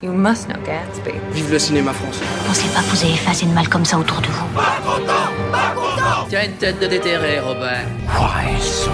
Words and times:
You 0.00 0.12
must 0.12 0.46
know 0.46 0.54
Gatsby. 0.64 1.10
Vive 1.32 1.50
le 1.50 1.58
cinéma 1.58 1.92
français. 1.92 2.24
Pensez 2.46 2.68
pas 2.68 2.82
que 2.82 2.94
vous 2.94 3.04
avez 3.04 3.14
effacé 3.14 3.46
de 3.46 3.50
mal 3.50 3.68
comme 3.68 3.84
ça 3.84 3.98
autour 3.98 4.20
de 4.20 4.28
vous. 4.28 4.44
Tiens 6.28 6.44
une 6.44 6.52
tête 6.52 6.78
de 6.80 6.86
déterré, 6.86 7.40
Robert. 7.40 7.84
Why 8.06 8.60
so 8.62 8.92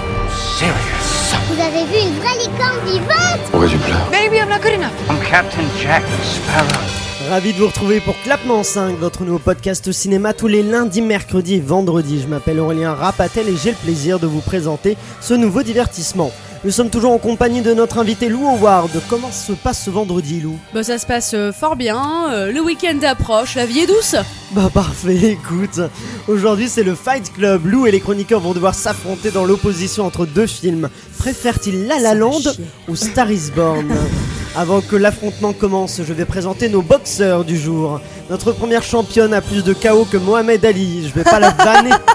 serious? 0.56 1.36
Vous 1.50 1.60
avez 1.60 1.84
vu 1.84 2.08
une 2.08 2.14
vraie 2.20 2.38
licorne 2.38 2.86
vivante? 2.86 3.40
Pourquoi 3.50 3.68
tu 3.68 3.76
pleures 3.76 4.08
Maybe 4.10 4.36
I'm 4.36 4.48
not 4.48 4.60
good 4.62 4.72
enough. 4.80 4.92
I'm 5.10 5.20
Captain 5.28 5.66
Jack 5.78 6.04
Sparrow. 6.22 7.28
Ravi 7.28 7.52
de 7.52 7.58
vous 7.58 7.66
retrouver 7.66 8.00
pour 8.00 8.18
Clapement 8.22 8.62
5, 8.62 8.96
votre 8.96 9.24
nouveau 9.24 9.38
podcast 9.38 9.92
cinéma 9.92 10.32
tous 10.32 10.46
les 10.48 10.62
lundis, 10.62 11.02
mercredis 11.02 11.56
et 11.56 11.60
vendredis. 11.60 12.22
Je 12.22 12.28
m'appelle 12.28 12.60
Aurélien 12.60 12.94
Rapatel 12.94 13.46
et 13.50 13.56
j'ai 13.58 13.72
le 13.72 13.76
plaisir 13.76 14.18
de 14.20 14.26
vous 14.26 14.40
présenter 14.40 14.96
ce 15.20 15.34
nouveau 15.34 15.62
divertissement. 15.62 16.32
Nous 16.64 16.70
sommes 16.70 16.88
toujours 16.88 17.12
en 17.12 17.18
compagnie 17.18 17.60
de 17.60 17.74
notre 17.74 17.98
invité 17.98 18.30
Lou 18.30 18.48
Howard. 18.48 18.90
Comment 19.10 19.30
se 19.30 19.52
passe 19.52 19.84
ce 19.84 19.90
vendredi, 19.90 20.40
Lou? 20.40 20.58
Bah 20.72 20.82
ça 20.82 20.96
se 20.96 21.04
passe 21.04 21.32
euh, 21.34 21.52
fort 21.52 21.76
bien, 21.76 22.32
euh, 22.32 22.50
le 22.50 22.62
week-end 22.62 22.98
approche, 23.06 23.54
la 23.54 23.66
vie 23.66 23.80
est 23.80 23.86
douce. 23.86 24.16
Bah 24.52 24.70
parfait, 24.72 25.14
écoute. 25.32 25.78
Aujourd'hui 26.26 26.70
c'est 26.70 26.82
le 26.82 26.94
Fight 26.94 27.30
Club. 27.34 27.66
Lou 27.66 27.86
et 27.86 27.90
les 27.90 28.00
chroniqueurs 28.00 28.40
vont 28.40 28.54
devoir 28.54 28.74
s'affronter 28.74 29.30
dans 29.30 29.44
l'opposition 29.44 30.06
entre 30.06 30.24
deux 30.24 30.46
films. 30.46 30.88
Préfèrent-ils 31.18 31.86
La 31.86 31.98
La 31.98 32.14
Land 32.14 32.40
ou 32.88 32.96
Star 32.96 33.30
is 33.30 33.50
Born? 33.54 33.92
Avant 34.56 34.80
que 34.80 34.96
l'affrontement 34.96 35.52
commence, 35.52 36.00
je 36.02 36.12
vais 36.14 36.24
présenter 36.24 36.70
nos 36.70 36.80
boxeurs 36.80 37.44
du 37.44 37.58
jour. 37.58 38.00
Notre 38.30 38.52
première 38.52 38.84
championne 38.84 39.34
a 39.34 39.42
plus 39.42 39.64
de 39.64 39.74
KO 39.74 40.06
que 40.10 40.16
Mohamed 40.16 40.64
Ali. 40.64 41.08
Je 41.08 41.12
vais 41.12 41.24
pas 41.24 41.40
la 41.40 41.50
vanner. 41.50 41.90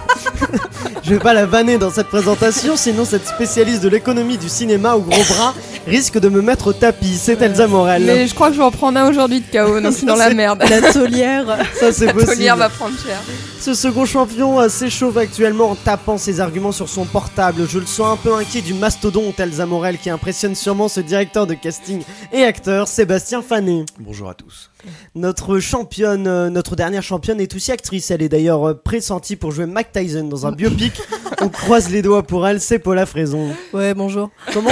Je 1.03 1.13
vais 1.13 1.19
pas 1.19 1.33
la 1.33 1.45
vanner 1.45 1.77
dans 1.77 1.89
cette 1.89 2.07
présentation, 2.07 2.75
sinon 2.75 3.05
cette 3.05 3.27
spécialiste 3.27 3.81
de 3.81 3.89
l'économie 3.89 4.37
du 4.37 4.49
cinéma 4.49 4.95
au 4.95 5.01
gros 5.01 5.23
bras 5.23 5.53
risque 5.89 6.19
de 6.19 6.29
me 6.29 6.41
mettre 6.41 6.67
au 6.67 6.73
tapis. 6.73 7.17
C'est 7.17 7.41
Elsa 7.41 7.67
Morel. 7.67 8.03
Mais 8.05 8.27
je 8.27 8.33
crois 8.35 8.47
que 8.49 8.53
je 8.53 8.59
vais 8.59 8.65
en 8.65 8.71
prendre 8.71 8.99
un 8.99 9.09
aujourd'hui 9.09 9.41
de 9.41 9.45
KO, 9.51 9.81
donc 9.81 9.93
c'est 9.97 10.05
dans 10.05 10.15
la 10.15 10.33
merde. 10.33 10.63
La 10.69 10.81
taulière. 10.93 11.45
Ça 11.79 11.91
c'est 11.91 12.05
La 12.05 12.13
possible. 12.13 12.33
taulière 12.33 12.55
va 12.57 12.69
prendre 12.69 12.97
cher. 12.99 13.17
Ce 13.59 13.73
second 13.73 14.05
champion 14.05 14.59
euh, 14.61 14.69
s'échauffe 14.69 15.17
actuellement 15.17 15.71
en 15.71 15.75
tapant 15.75 16.17
ses 16.17 16.39
arguments 16.39 16.71
sur 16.71 16.87
son 16.87 17.05
portable. 17.05 17.67
Je 17.67 17.79
le 17.79 17.85
sens 17.85 18.13
un 18.13 18.17
peu 18.17 18.33
inquiet 18.35 18.61
du 18.61 18.73
mastodonte 18.73 19.39
Elsa 19.39 19.65
Morel 19.65 19.97
qui 19.97 20.09
impressionne 20.09 20.55
sûrement 20.55 20.87
ce 20.87 20.99
directeur 21.01 21.45
de 21.47 21.55
casting 21.55 22.01
et 22.31 22.43
acteur 22.43 22.87
Sébastien 22.87 23.41
Fané. 23.41 23.83
Bonjour 23.99 24.29
à 24.29 24.33
tous. 24.35 24.69
Notre 25.15 25.59
championne, 25.59 26.27
euh, 26.27 26.49
notre 26.49 26.75
dernière 26.77 27.03
championne 27.03 27.41
est 27.41 27.53
aussi 27.55 27.71
actrice. 27.71 28.11
Elle 28.11 28.21
est 28.21 28.29
d'ailleurs 28.29 28.69
euh, 28.69 28.73
pressentie 28.73 29.35
pour 29.35 29.51
jouer 29.51 29.65
Mike 29.65 29.91
Tyson 29.91 30.23
dans 30.25 30.45
un 30.45 30.51
biopic. 30.51 30.93
On 31.41 31.49
croise 31.49 31.89
les 31.89 32.01
doigts 32.01 32.23
pour 32.23 32.45
elle, 32.47 32.59
c'est 32.59 32.79
Paula 32.79 33.05
Fraison. 33.05 33.49
Ouais, 33.73 33.93
bonjour. 33.93 34.29
Comment 34.53 34.71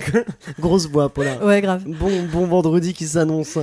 Grosse 0.58 0.88
voix, 0.88 1.08
Paula. 1.08 1.44
Ouais, 1.44 1.60
grave. 1.60 1.84
Bon, 1.86 2.10
bon 2.32 2.46
vendredi 2.46 2.92
qui 2.94 3.06
s'annonce. 3.06 3.58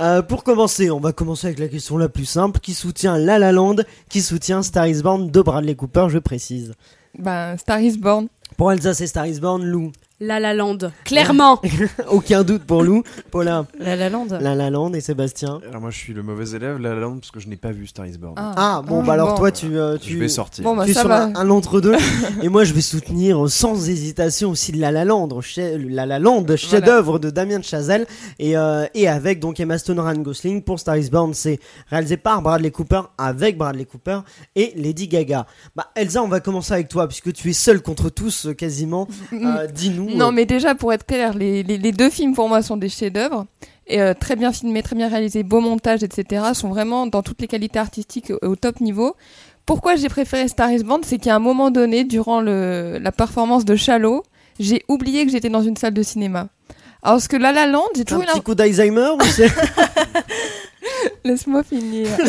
Euh, 0.00 0.20
pour 0.22 0.44
commencer, 0.44 0.90
on 0.90 1.00
va 1.00 1.12
commencer 1.12 1.46
avec 1.46 1.58
la 1.58 1.68
question 1.68 1.96
la 1.96 2.08
plus 2.08 2.26
simple. 2.26 2.60
Qui 2.60 2.74
soutient 2.74 3.16
La 3.16 3.38
La 3.38 3.52
Land 3.52 3.76
Qui 4.10 4.20
soutient 4.20 4.62
Star 4.62 4.86
is 4.86 5.02
Born 5.02 5.30
de 5.30 5.40
Bradley 5.40 5.74
Cooper, 5.74 6.08
je 6.10 6.18
précise. 6.18 6.74
Ben, 7.18 7.56
Star 7.56 7.80
is 7.80 7.96
Born. 7.96 8.28
Pour 8.56 8.72
Elsa, 8.72 8.92
c'est 8.92 9.06
Star 9.06 9.26
is 9.26 9.40
Born. 9.40 9.64
Lou, 9.64 9.90
La 10.18 10.40
La 10.40 10.54
Land. 10.54 10.78
Clairement. 11.04 11.60
aucun 12.08 12.42
doute 12.42 12.62
pour 12.64 12.82
Lou. 12.82 13.02
Paula, 13.30 13.66
La 13.78 13.96
La 13.96 14.08
Land. 14.08 14.28
La 14.40 14.54
La 14.54 14.70
Land 14.70 14.94
et 14.94 15.02
Sébastien. 15.02 15.60
Alors 15.68 15.82
moi 15.82 15.90
je 15.90 15.98
suis 15.98 16.14
le 16.14 16.22
mauvais 16.22 16.48
élève, 16.56 16.78
La 16.78 16.94
La 16.94 17.00
Land, 17.00 17.16
parce 17.18 17.30
que 17.30 17.38
je 17.38 17.48
n'ai 17.48 17.56
pas 17.56 17.70
vu 17.70 17.86
Star 17.86 18.06
is 18.06 18.16
Born. 18.16 18.32
Ah, 18.38 18.82
bon, 18.86 19.00
Ah, 19.02 19.06
bah 19.06 19.12
alors 19.12 19.30
bon. 19.30 19.36
toi, 19.36 19.52
tu... 19.52 19.76
euh, 19.78 19.98
tu... 19.98 20.14
Je 20.14 20.18
vais 20.18 20.28
sortir. 20.28 20.64
Bon, 20.64 20.74
bah 20.74 20.84
tu 20.86 20.92
es 20.92 20.94
ça 20.94 21.00
sur 21.00 21.10
va. 21.10 21.24
un, 21.24 21.34
un 21.36 21.50
entre-deux. 21.50 21.96
et 22.42 22.48
moi, 22.48 22.64
je 22.64 22.72
vais 22.72 22.80
soutenir 22.80 23.46
sans 23.50 23.90
hésitation 23.90 24.50
aussi 24.50 24.72
La 24.72 24.90
La 24.90 25.04
Land, 25.04 25.28
chef- 25.42 25.78
La 25.86 26.06
La 26.06 26.18
Land, 26.18 26.46
chef-d'œuvre 26.56 27.18
de 27.18 27.28
Damien 27.28 27.60
Chazelle. 27.60 28.06
Et, 28.38 28.56
euh, 28.56 28.86
et 28.94 29.08
avec 29.08 29.38
donc 29.38 29.60
Emma 29.60 29.76
Stone, 29.76 30.00
Ryan 30.00 30.20
Gosling 30.22 30.62
pour 30.62 30.80
Star 30.80 30.96
is 30.96 31.10
Born. 31.10 31.34
C'est 31.34 31.60
réalisé 31.90 32.16
par 32.16 32.40
Bradley 32.40 32.70
Cooper, 32.70 33.02
avec 33.18 33.58
Bradley 33.58 33.84
Cooper 33.84 34.20
et 34.54 34.72
Lady 34.76 35.08
Gaga. 35.08 35.44
Bah, 35.74 35.88
Elsa, 35.94 36.22
on 36.22 36.28
va 36.28 36.40
commencer 36.40 36.72
avec 36.72 36.88
toi, 36.88 37.06
puisque 37.06 37.34
tu 37.34 37.50
es 37.50 37.52
seule 37.52 37.82
contre 37.82 38.08
tous, 38.08 38.46
euh, 38.46 38.54
quasiment. 38.54 39.06
Euh, 39.34 39.66
Dis-nous. 39.66 40.05
Non, 40.14 40.28
euh, 40.28 40.32
mais 40.32 40.46
déjà, 40.46 40.74
pour 40.74 40.92
être 40.92 41.04
clair, 41.06 41.34
les, 41.34 41.62
les- 41.62 41.78
les 41.78 41.92
deux 41.92 42.10
films 42.10 42.34
pour 42.34 42.48
moi 42.48 42.62
sont 42.62 42.76
des 42.76 42.88
chefs-d'œuvre. 42.88 43.46
Et 43.88 44.00
euh, 44.02 44.14
très 44.14 44.34
bien 44.36 44.52
filmés, 44.52 44.82
très 44.82 44.96
bien 44.96 45.08
réalisés, 45.08 45.42
beau 45.44 45.60
montage, 45.60 46.02
etc. 46.02 46.42
sont 46.54 46.68
vraiment 46.68 47.06
dans 47.06 47.22
toutes 47.22 47.40
les 47.40 47.46
qualités 47.46 47.78
artistiques 47.78 48.32
au, 48.42 48.46
au 48.48 48.56
top 48.56 48.80
niveau. 48.80 49.14
Pourquoi 49.64 49.96
j'ai 49.96 50.08
préféré 50.08 50.48
Star 50.48 50.70
is 50.72 50.82
Born 50.84 51.02
C'est 51.04 51.18
qu'à 51.18 51.34
un 51.34 51.38
moment 51.40 51.70
donné, 51.70 52.04
durant 52.04 52.40
le, 52.40 52.98
la 53.00 53.12
performance 53.12 53.64
de 53.64 53.74
Shallow, 53.76 54.22
j'ai 54.60 54.84
oublié 54.88 55.24
que 55.26 55.32
j'étais 55.32 55.48
dans 55.50 55.62
une 55.62 55.76
salle 55.76 55.94
de 55.94 56.02
cinéma. 56.02 56.48
Alors, 57.02 57.16
parce 57.16 57.28
que 57.28 57.36
La 57.36 57.52
La 57.52 57.66
Land, 57.66 57.82
j'ai 57.94 58.00
un 58.02 58.04
toujours 58.04 58.22
eu 58.22 58.26
petit 58.26 58.40
coup 58.42 58.54
d'Alzheimer 58.54 59.10
ou 59.14 59.22
c'est... 59.24 59.48
Laisse-moi 61.24 61.62
finir. 61.62 62.08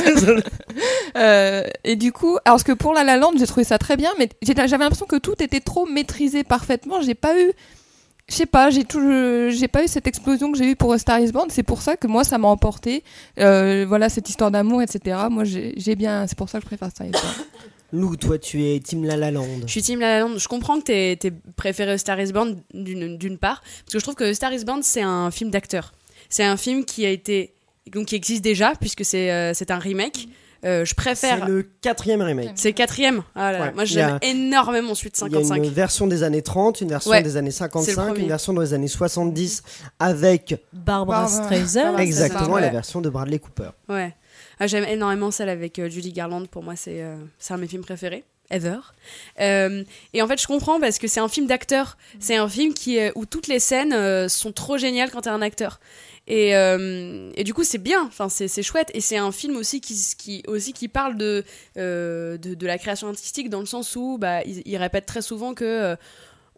Euh, 1.15 1.63
et 1.83 1.95
du 1.95 2.11
coup, 2.11 2.37
alors 2.45 2.63
que 2.63 2.71
pour 2.71 2.93
La 2.93 3.03
La 3.03 3.17
Land, 3.17 3.33
j'ai 3.37 3.47
trouvé 3.47 3.63
ça 3.63 3.77
très 3.77 3.97
bien, 3.97 4.11
mais 4.17 4.29
j'avais 4.41 4.77
l'impression 4.77 5.05
que 5.05 5.17
tout 5.17 5.41
était 5.41 5.59
trop 5.59 5.85
maîtrisé 5.85 6.43
parfaitement. 6.43 7.01
J'ai 7.01 7.15
pas 7.15 7.39
eu, 7.39 7.51
je 8.29 8.35
sais 8.35 8.45
pas, 8.45 8.69
j'ai 8.69 8.83
tout, 8.83 8.99
j'ai 9.49 9.67
pas 9.67 9.83
eu 9.83 9.87
cette 9.87 10.07
explosion 10.07 10.51
que 10.51 10.57
j'ai 10.57 10.71
eu 10.71 10.75
pour 10.75 10.93
A 10.93 10.97
Star 10.99 11.19
Is 11.19 11.31
Born. 11.31 11.49
C'est 11.49 11.63
pour 11.63 11.81
ça 11.81 11.95
que 11.95 12.07
moi, 12.07 12.23
ça 12.23 12.37
m'a 12.37 12.47
emporté. 12.47 13.03
Euh, 13.39 13.85
voilà, 13.87 14.09
cette 14.09 14.29
histoire 14.29 14.51
d'amour, 14.51 14.81
etc. 14.81 15.17
Moi, 15.29 15.43
j'ai 15.43 15.95
bien, 15.95 16.27
c'est 16.27 16.37
pour 16.37 16.49
ça 16.49 16.59
que 16.59 16.63
je 16.63 16.67
préfère 16.67 16.89
Star 16.89 17.07
Is 17.07 17.11
Born. 17.11 17.45
Lou, 17.93 18.17
toi, 18.17 18.37
tu 18.37 18.63
es 18.65 18.79
Team 18.81 19.05
La 19.05 19.15
La 19.15 19.31
Land. 19.31 19.61
Je 19.65 19.71
suis 19.71 19.81
Team 19.81 20.01
La 20.01 20.17
La 20.17 20.19
Land. 20.19 20.37
Je 20.37 20.47
comprends 20.47 20.77
que 20.79 20.83
t'es 20.83 21.15
t'es 21.17 21.31
préféré 21.55 21.97
Star 21.97 22.19
is 22.19 22.33
Born 22.33 22.57
d'une 22.73 23.37
part, 23.37 23.61
parce 23.61 23.93
que 23.93 23.99
je 23.99 24.03
trouve 24.03 24.15
que 24.15 24.33
Star 24.33 24.51
is 24.51 24.65
Born 24.65 24.83
c'est 24.83 25.01
un 25.01 25.31
film 25.31 25.51
d'acteur. 25.51 25.93
C'est 26.29 26.43
un 26.43 26.57
film 26.57 26.83
qui 26.83 27.05
a 27.05 27.09
été 27.09 27.53
donc 27.91 28.07
qui 28.07 28.15
existe 28.15 28.43
déjà 28.43 28.73
puisque 28.79 29.05
c'est 29.05 29.31
euh, 29.31 29.53
c'est 29.53 29.71
un 29.71 29.79
remake. 29.79 30.27
Euh, 30.67 30.83
je 30.85 30.89
C'est 30.89 30.95
préfère. 30.95 31.47
le 31.47 31.63
quatrième 31.81 32.21
remake. 32.21 32.51
C'est 32.55 32.69
le 32.69 32.73
quatrième. 32.73 33.23
Ah 33.35 33.51
là 33.51 33.57
là. 33.59 33.65
Ouais. 33.67 33.71
Moi 33.73 33.85
j'aime 33.85 34.19
énormément 34.21 34.93
celui 34.95 35.09
de 35.11 35.15
Il 35.15 35.21
y 35.31 35.35
a 35.35 35.39
55. 35.43 35.55
une 35.63 35.69
version 35.71 36.07
des 36.07 36.23
années 36.23 36.41
30, 36.41 36.81
une 36.81 36.89
version 36.89 37.09
Ouais, 37.11 37.23
des 37.23 37.37
années 37.37 37.51
c'est 37.51 37.63
le 37.63 37.69
55, 37.71 38.05
premier. 38.07 38.19
une 38.21 38.27
version 38.27 38.53
dans 38.53 38.61
les 38.61 38.73
années 38.73 38.87
70 38.87 39.63
avec 39.99 40.61
Barbara 40.73 41.23
Barbara- 41.23 41.43
Streisand. 41.45 41.97
Exactement 41.97 42.53
ouais. 42.55 42.61
la 42.61 42.69
version 42.69 43.01
de 43.01 43.09
Bradley 43.09 43.39
Cooper. 43.39 43.69
Ouais. 43.89 44.13
Ah, 44.59 44.67
J'aime 44.67 44.85
énormément 44.85 45.31
celle 45.31 45.49
avec 45.49 45.79
euh, 45.79 45.87
Judy 45.89 46.11
Garland. 46.11 46.45
Pour 46.47 46.63
moi, 46.63 46.75
c'est 46.75 47.01
euh, 47.01 47.15
c'est 47.39 47.53
un 47.53 47.57
de 47.57 47.61
mes 47.61 47.67
films 47.67 47.83
préférés. 47.83 48.23
Ever. 48.49 48.79
Euh, 49.41 49.83
et 50.13 50.21
en 50.21 50.27
fait, 50.27 50.41
je 50.41 50.47
comprends 50.47 50.79
parce 50.79 50.99
que 50.99 51.07
c'est 51.07 51.19
un 51.19 51.27
film 51.27 51.47
d'acteur. 51.47 51.97
C'est 52.19 52.37
un 52.37 52.47
film 52.47 52.73
qui, 52.73 52.97
où 53.15 53.25
toutes 53.25 53.47
les 53.47 53.59
scènes 53.59 53.93
euh, 53.93 54.29
sont 54.29 54.51
trop 54.51 54.77
géniales 54.77 55.11
quand 55.11 55.21
t'es 55.21 55.29
un 55.29 55.41
acteur. 55.41 55.79
Et, 56.27 56.55
euh, 56.55 57.31
et 57.35 57.43
du 57.43 57.53
coup, 57.53 57.63
c'est 57.63 57.77
bien. 57.77 58.05
Enfin, 58.05 58.29
c'est 58.29 58.63
chouette. 58.63 58.91
Et 58.93 59.01
c'est 59.01 59.17
un 59.17 59.31
film 59.31 59.55
aussi 59.57 59.81
qui, 59.81 59.95
qui, 60.17 60.43
aussi 60.47 60.73
qui 60.73 60.87
parle 60.87 61.17
de, 61.17 61.43
de, 61.75 62.65
la 62.65 62.77
création 62.77 63.07
artistique 63.07 63.49
dans 63.49 63.59
le 63.59 63.65
sens 63.65 63.95
où 63.95 64.17
bah, 64.17 64.43
il 64.45 64.77
répète 64.77 65.05
très 65.05 65.21
souvent 65.21 65.53
que. 65.53 65.95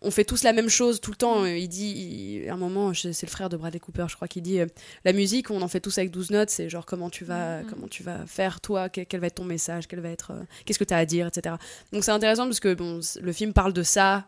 On 0.01 0.11
fait 0.11 0.23
tous 0.23 0.43
la 0.43 0.53
même 0.53 0.69
chose 0.69 1.01
tout 1.01 1.11
le 1.11 1.17
temps. 1.17 1.43
Euh, 1.43 1.57
Il 1.57 1.67
dit, 1.67 2.41
il- 2.43 2.49
à 2.49 2.53
un 2.53 2.57
moment, 2.57 2.93
c'est 2.93 3.21
le 3.23 3.27
frère 3.29 3.49
de 3.49 3.57
Bradley 3.57 3.79
Cooper, 3.79 4.05
je 4.09 4.15
crois, 4.15 4.27
qui 4.27 4.41
dit 4.41 4.59
euh, 4.59 4.65
la 5.05 5.13
musique, 5.13 5.51
on 5.51 5.61
en 5.61 5.67
fait 5.67 5.79
tous 5.81 5.97
avec 5.97 6.09
12 6.11 6.29
notes. 6.31 6.49
C'est 6.49 6.69
genre 6.69 6.85
comment 6.85 7.09
tu 7.09 7.25
vas, 7.25 7.61
comment 7.69 7.87
tu 7.87 8.03
vas 8.03 8.25
faire 8.25 8.61
toi, 8.61 8.87
quel, 8.89 9.05
quel 9.05 9.19
va 9.19 9.27
être 9.27 9.35
ton 9.35 9.45
message, 9.45 9.87
quel 9.87 9.99
va 9.99 10.09
être, 10.09 10.31
euh, 10.31 10.43
qu'est-ce 10.65 10.79
que 10.79 10.83
tu 10.85 10.93
as 10.93 10.97
à 10.97 11.05
dire, 11.05 11.27
etc. 11.27 11.55
Donc 11.91 12.03
c'est 12.03 12.11
intéressant 12.11 12.45
parce 12.45 12.59
que 12.59 12.73
bon, 12.73 12.99
le 13.21 13.31
film 13.33 13.51
parle 13.53 13.73
de 13.73 13.83
ça, 13.83 14.25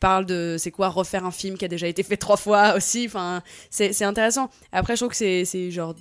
parle 0.00 0.26
de 0.26 0.56
c'est 0.58 0.70
quoi 0.72 0.88
refaire 0.88 1.24
un 1.24 1.30
film 1.30 1.56
qui 1.56 1.64
a 1.64 1.68
déjà 1.68 1.86
été 1.86 2.02
fait 2.02 2.16
trois 2.16 2.36
fois 2.36 2.74
aussi. 2.76 3.04
Enfin, 3.06 3.42
c'est 3.70 4.02
intéressant. 4.04 4.50
Après, 4.72 4.94
je 4.96 5.00
trouve 5.04 5.10
que 5.16 5.44
c'est 5.44 5.70
genre 5.70 5.94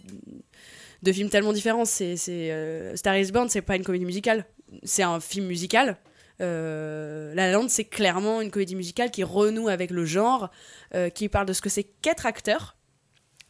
deux 1.03 1.13
films 1.13 1.29
tellement 1.29 1.53
différents. 1.53 1.85
C'est 1.85 2.15
c'est 2.15 2.51
euh, 2.51 2.95
Star 2.95 3.17
Is 3.17 3.31
Born, 3.31 3.49
c'est 3.49 3.61
pas 3.61 3.75
une 3.75 3.83
comédie 3.83 4.05
musicale, 4.05 4.45
c'est 4.83 5.03
un 5.03 5.19
film 5.19 5.47
musical. 5.47 5.97
Euh, 6.39 7.33
La 7.35 7.47
La 7.47 7.53
Land, 7.53 7.67
c'est 7.69 7.85
clairement 7.85 8.41
une 8.41 8.51
comédie 8.51 8.75
musicale 8.75 9.11
qui 9.11 9.23
renoue 9.23 9.67
avec 9.67 9.91
le 9.91 10.05
genre, 10.05 10.49
euh, 10.95 11.09
qui 11.09 11.29
parle 11.29 11.45
de 11.45 11.53
ce 11.53 11.61
que 11.61 11.69
c'est 11.69 11.83
qu'être 11.83 12.25
acteur. 12.25 12.75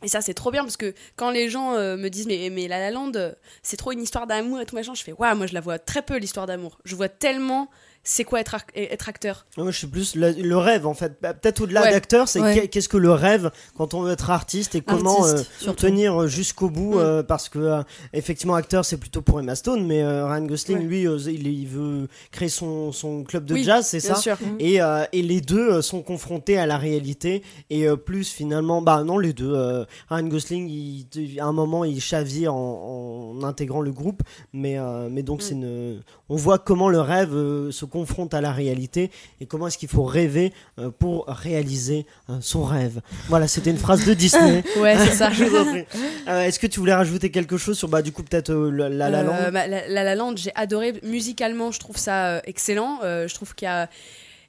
Et 0.03 0.07
ça, 0.07 0.21
c'est 0.21 0.33
trop 0.33 0.49
bien 0.49 0.63
parce 0.63 0.77
que 0.77 0.95
quand 1.15 1.29
les 1.29 1.47
gens 1.49 1.73
euh, 1.73 1.95
me 1.95 2.09
disent 2.09 2.25
mais, 2.25 2.49
mais 2.49 2.67
La 2.67 2.79
La 2.79 2.89
Land, 2.89 3.11
c'est 3.61 3.77
trop 3.77 3.91
une 3.91 4.01
histoire 4.01 4.25
d'amour 4.25 4.59
et 4.59 4.65
tout 4.65 4.75
machin, 4.75 4.95
je 4.95 5.03
fais 5.03 5.13
ouais, 5.13 5.35
moi 5.35 5.45
je 5.45 5.53
la 5.53 5.61
vois 5.61 5.77
très 5.77 6.01
peu 6.01 6.17
l'histoire 6.17 6.47
d'amour. 6.47 6.79
Je 6.85 6.95
vois 6.95 7.09
tellement 7.09 7.69
c'est 8.03 8.23
quoi 8.23 8.39
être, 8.39 8.55
être 8.75 9.09
acteur? 9.09 9.45
Moi, 9.57 9.69
je 9.71 9.77
suis 9.77 9.87
plus 9.87 10.15
le, 10.15 10.31
le 10.31 10.57
rêve 10.57 10.87
en 10.87 10.93
fait. 10.93 11.17
Bah, 11.21 11.33
Peut-être 11.33 11.61
au-delà 11.61 11.83
Ouais. 11.83 11.91
d'acteur, 11.91 12.27
c'est 12.27 12.41
Ouais. 12.41 12.67
qu'est-ce 12.67 12.89
que 12.89 12.97
le 12.97 13.11
rêve 13.11 13.51
quand 13.75 13.93
on 13.93 14.01
veut 14.01 14.11
être 14.11 14.29
artiste 14.31 14.73
et 14.75 14.81
comment 14.81 15.23
Artiste, 15.23 15.67
euh, 15.67 15.73
tenir 15.73 16.27
jusqu'au 16.27 16.69
bout 16.69 16.95
Mm. 16.95 16.97
euh, 16.97 17.23
parce 17.23 17.47
que 17.49 17.59
euh, 17.59 17.83
effectivement 18.13 18.55
acteur 18.55 18.85
c'est 18.85 18.97
plutôt 18.97 19.21
pour 19.21 19.39
Emma 19.39 19.55
Stone, 19.55 19.85
mais 19.85 20.03
Ryan 20.03 20.41
Gosling 20.45 20.77
Ouais. 20.79 20.83
lui 20.83 21.01
il, 21.03 21.47
il 21.47 21.67
veut 21.67 22.07
créer 22.31 22.49
son, 22.49 22.91
son 22.91 23.23
club 23.23 23.45
de 23.45 23.53
Oui, 23.53 23.63
jazz, 23.63 23.85
c'est 23.85 23.99
ça? 23.99 24.15
sûr. 24.15 24.37
Et, 24.59 24.81
euh, 24.81 25.03
et 25.11 25.21
les 25.21 25.41
deux 25.41 25.81
sont 25.81 26.01
confrontés 26.01 26.57
à 26.57 26.65
la 26.65 26.77
réalité 26.77 27.43
et 27.69 27.85
plus 28.05 28.29
finalement 28.29 28.81
bah 28.81 29.03
non 29.03 29.19
les 29.19 29.33
deux 29.33 29.53
Ryan 30.09 30.27
Gosling 30.27 30.69
il, 30.69 31.39
à 31.39 31.45
un 31.45 31.51
moment 31.53 31.83
il 31.85 32.01
chavire 32.01 32.55
en, 32.55 33.35
en 33.39 33.43
intégrant 33.43 33.81
le 33.81 33.91
groupe 33.91 34.23
mais 34.53 34.77
mais 35.09 35.21
donc 35.23 35.39
Mm. 35.39 35.43
c'est 35.43 35.53
une 35.53 36.01
on 36.29 36.35
voit 36.35 36.57
comment 36.59 36.89
le 36.89 36.99
rêve 37.01 37.31
se 37.71 37.85
confronte 37.91 38.33
à 38.33 38.41
la 38.41 38.51
réalité 38.51 39.11
et 39.39 39.45
comment 39.45 39.67
est-ce 39.67 39.77
qu'il 39.77 39.89
faut 39.89 40.03
rêver 40.03 40.53
euh, 40.79 40.89
pour 40.89 41.27
réaliser 41.27 42.05
euh, 42.29 42.37
son 42.41 42.63
rêve. 42.63 43.01
Voilà, 43.27 43.47
c'était 43.47 43.69
une 43.69 43.77
phrase 43.77 44.05
de 44.05 44.13
Disney. 44.13 44.63
Ouais, 44.77 44.95
c'est 44.97 45.13
ça. 45.13 45.29
Euh, 46.27 46.43
est-ce 46.43 46.59
que 46.59 46.67
tu 46.67 46.79
voulais 46.79 46.93
rajouter 46.93 47.29
quelque 47.31 47.57
chose 47.57 47.77
sur 47.77 47.87
bah 47.87 48.01
du 48.01 48.11
coup 48.11 48.23
peut-être 48.23 48.51
euh, 48.51 48.69
la, 48.69 48.89
la, 48.89 49.09
La 49.09 49.23
Land 49.23 49.51
bah, 49.51 49.67
la, 49.67 49.87
La 49.87 50.03
La 50.03 50.15
Land, 50.15 50.33
j'ai 50.37 50.51
adoré. 50.55 50.93
Musicalement, 51.03 51.71
je 51.71 51.79
trouve 51.79 51.97
ça 51.97 52.41
excellent. 52.45 52.99
Je 53.01 53.33
trouve 53.33 53.53
qu'il 53.55 53.65
y 53.65 53.69
a, 53.69 53.89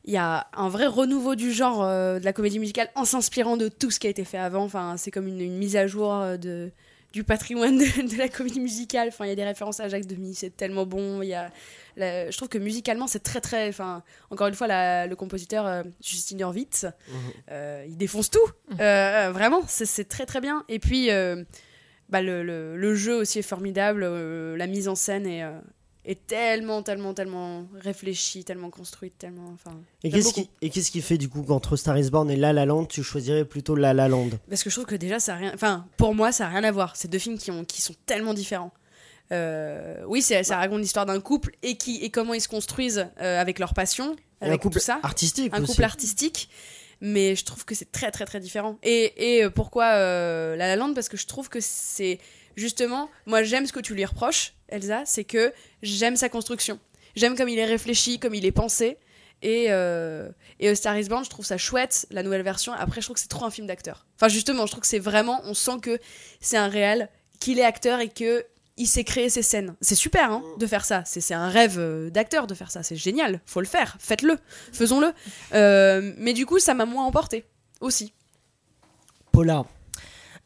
il 0.05 0.13
y 0.13 0.17
a 0.17 0.47
un 0.55 0.69
vrai 0.69 0.87
renouveau 0.87 1.35
du 1.35 1.53
genre 1.53 1.83
euh, 1.83 2.19
de 2.19 2.25
la 2.25 2.33
comédie 2.33 2.59
musicale 2.59 2.89
en 2.95 3.05
s'inspirant 3.05 3.57
de 3.57 3.69
tout 3.69 3.91
ce 3.91 3.99
qui 3.99 4.07
a 4.07 4.11
été 4.11 4.25
fait 4.25 4.39
avant. 4.39 4.65
Enfin, 4.65 4.97
c'est 4.97 5.11
comme 5.11 5.27
une, 5.27 5.41
une 5.41 5.57
mise 5.57 5.77
à 5.77 5.87
jour 5.87 6.13
de, 6.41 6.71
du 7.13 7.25
patrimoine 7.25 7.79
de, 7.79 8.11
de 8.13 8.17
la 8.19 8.29
comédie 8.29 8.61
musicale. 8.61 9.09
Enfin, 9.09 9.27
il 9.27 9.29
y 9.29 9.33
a 9.33 9.37
des 9.37 9.45
références 9.45 9.81
à 9.81 9.89
Jacques 9.89 10.07
Demy, 10.07 10.35
c'est 10.35 10.57
tellement 10.57 10.87
bon. 10.87 11.23
Il 11.23 11.29
y 11.29 11.35
a, 11.35 11.51
la- 11.97 12.31
je 12.31 12.37
trouve 12.37 12.49
que 12.49 12.59
musicalement, 12.59 13.07
c'est 13.07 13.23
très 13.23 13.41
très. 13.41 13.69
Enfin, 13.69 14.03
encore 14.31 14.47
une 14.47 14.55
fois, 14.55 14.67
la- 14.67 15.07
le 15.07 15.15
compositeur 15.17 15.67
euh, 15.67 15.83
Justin 16.03 16.39
Hurwitz, 16.39 16.87
euh, 17.51 17.85
il 17.87 17.97
défonce 17.97 18.31
tout. 18.31 18.41
Euh, 18.81 19.31
vraiment, 19.33 19.63
c'est 19.69 19.87
c'est 19.87 20.05
très 20.05 20.27
très 20.27 20.41
bien. 20.41 20.65
Et 20.69 20.79
puis, 20.79 21.11
euh, 21.11 21.45
bah, 22.09 22.23
le, 22.23 22.43
le- 22.43 22.77
le 22.77 22.95
jeu 22.95 23.17
aussi 23.17 23.39
est 23.39 23.43
formidable. 23.43 24.03
euh, 24.05 24.57
la 24.57 24.67
mise 24.67 24.89
en 24.89 24.95
scène 24.95 25.27
est, 25.27 25.43
euh, 25.45 25.53
est 26.05 26.27
tellement, 26.27 26.83
tellement, 26.83 27.15
tellement 27.15 27.69
réfléchie, 27.75 28.45
tellement 28.45 28.71
construite, 28.71 29.17
tellement. 29.19 29.51
Enfin, 29.55 29.77
Et 30.03 30.11
qu'est-ce 30.11 30.33
qui, 30.35 30.51
et 30.61 30.71
qu'est-ce 30.71 30.91
qui 30.91 31.01
fait 31.01 31.17
du 31.19 31.29
coup 31.29 31.43
qu'entre 31.43 31.77
Star 31.77 31.97
is 31.99 32.11
Born 32.11 32.29
et 32.31 32.37
La 32.37 32.53
La 32.53 32.67
Land, 32.67 32.87
tu 32.87 33.03
choisirais 33.05 33.45
plutôt 33.45 33.77
La 33.77 33.95
La 33.95 34.09
Land? 34.09 34.31
Parce 34.49 34.65
que 34.65 34.71
je 34.71 34.75
trouve 34.75 34.87
que 34.87 34.97
déjà, 34.97 35.21
ça 35.21 35.35
a 35.35 35.37
rien. 35.37 35.53
Enfin, 35.55 35.87
pour 35.97 36.15
moi, 36.15 36.33
ça 36.33 36.47
a 36.47 36.49
rien 36.49 36.65
à 36.65 36.73
voir. 36.73 36.97
C'est 36.97 37.09
deux 37.09 37.19
films 37.21 37.39
qui, 37.39 37.51
ont, 37.53 37.65
qui 37.65 37.81
sont 37.81 37.95
tellement 38.07 38.35
différents. 38.35 38.73
Euh, 39.31 40.03
oui, 40.09 40.21
c'est- 40.23 40.43
ça 40.43 40.57
raconte 40.59 40.81
l'histoire 40.81 41.07
d'un 41.07 41.21
couple 41.21 41.53
et, 41.63 41.77
qui, 41.77 41.99
et 42.05 42.11
comment 42.11 42.35
ils 42.35 42.41
se 42.41 42.49
construisent 42.49 43.07
euh, 43.21 43.41
avec 43.41 43.59
leur 43.59 43.73
passion, 43.73 44.15
Et 44.41 44.45
un 44.45 44.49
avec 44.49 44.61
couple 44.61 44.79
tout 44.81 44.85
ça. 44.85 44.99
artistique 45.03 45.53
un 45.55 45.63
aussi. 45.63 45.73
couple 45.73 45.85
artistique. 45.85 46.49
Mais 47.01 47.35
je 47.35 47.45
trouve 47.45 47.65
que 47.65 47.75
c'est 47.75 47.91
très 47.91 48.11
très 48.13 48.25
très 48.27 48.39
différent. 48.41 48.79
Et, 48.83 49.37
et 49.39 49.45
euh, 49.45 49.51
pourquoi 49.51 49.87
euh, 49.95 50.55
La 50.57 50.67
La 50.69 50.77
Land? 50.77 50.95
Parce 50.95 51.09
que 51.09 51.17
je 51.17 51.27
trouve 51.27 51.49
que 51.49 51.59
c'est 51.61 52.19
justement, 52.57 53.09
moi 53.27 53.43
j'aime 53.43 53.67
ce 53.67 53.73
que 53.73 53.81
tu 53.81 53.95
lui 53.95 54.05
reproches, 54.05 54.53
Elsa, 54.73 55.03
c'est 55.05 55.25
que 55.25 55.53
j'aime 55.83 56.17
sa 56.17 56.29
construction. 56.29 56.79
J'aime 57.15 57.37
comme 57.37 57.49
il 57.49 57.59
est 57.59 57.65
réfléchi, 57.65 58.19
comme 58.19 58.35
il 58.35 58.47
est 58.47 58.53
pensé. 58.53 58.97
Et, 59.43 59.67
euh, 59.71 60.31
et 60.61 60.75
Star 60.75 60.97
is 60.97 61.09
Born, 61.09 61.25
je 61.25 61.31
trouve 61.31 61.45
ça 61.45 61.59
chouette, 61.59 62.07
la 62.11 62.23
nouvelle 62.23 62.43
version. 62.43 62.73
Après, 62.73 63.01
je 63.01 63.07
trouve 63.07 63.15
que 63.15 63.21
c'est 63.21 63.29
trop 63.29 63.45
un 63.45 63.51
film 63.51 63.67
d'acteur. 63.67 64.07
Enfin, 64.17 64.29
justement, 64.29 64.67
je 64.67 64.73
trouve 64.73 64.83
que 64.83 64.87
c'est 64.87 65.01
vraiment, 65.01 65.41
on 65.45 65.55
sent 65.55 65.81
que 65.83 65.99
c'est 66.41 66.57
un 66.57 66.69
réel, 66.69 67.09
qu'il 67.41 67.59
est 67.59 67.65
acteur 67.65 68.01
et 68.01 68.09
que 68.09 68.45
il 68.79 68.87
s'est 68.87 69.05
créé 69.05 69.29
ses 69.29 69.43
scènes. 69.43 69.75
C'est 69.81 69.95
super 69.95 70.31
hein, 70.33 70.43
de 70.59 70.67
faire 70.67 70.85
ça. 70.85 71.03
C'est 71.05 71.21
c'est 71.21 71.35
un 71.35 71.49
rêve 71.49 71.79
euh, 71.79 72.09
d'acteur 72.09 72.47
de 72.47 72.55
faire 72.55 72.71
ça. 72.71 72.83
C'est 72.83 72.97
génial. 72.97 73.41
Faut 73.45 73.61
le 73.61 73.67
faire. 73.67 73.97
Faites-le. 74.01 74.39
Faisons-le. 74.73 75.13
Euh, 75.53 76.13
mais 76.17 76.33
du 76.33 76.47
coup, 76.47 76.59
ça 76.59 76.73
m'a 76.73 76.87
moins 76.87 77.05
emporté 77.05 77.45
aussi. 77.81 78.15
Paula. 79.31 79.67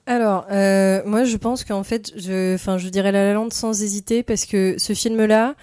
Alors, 0.06 0.47
euh, 0.53 1.03
moi, 1.05 1.25
je 1.25 1.37
pense 1.37 1.64
qu'en 1.64 1.82
fait, 1.82 2.12
je, 2.17 2.55
enfin, 2.55 2.79
je 2.79 2.88
dirais 2.88 3.11
La 3.11 3.25
La 3.25 3.32
Land 3.35 3.50
sans 3.50 3.82
hésiter 3.82 4.23
parce 4.23 4.47
que 4.47 4.76
ce 4.79 4.93
film-là, 4.93 5.56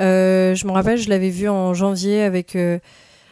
euh, 0.00 0.56
je 0.56 0.66
me 0.66 0.72
rappelle, 0.72 0.98
je 0.98 1.08
l'avais 1.08 1.30
vu 1.30 1.48
en 1.48 1.74
janvier 1.74 2.22
avec 2.22 2.56
euh, 2.56 2.80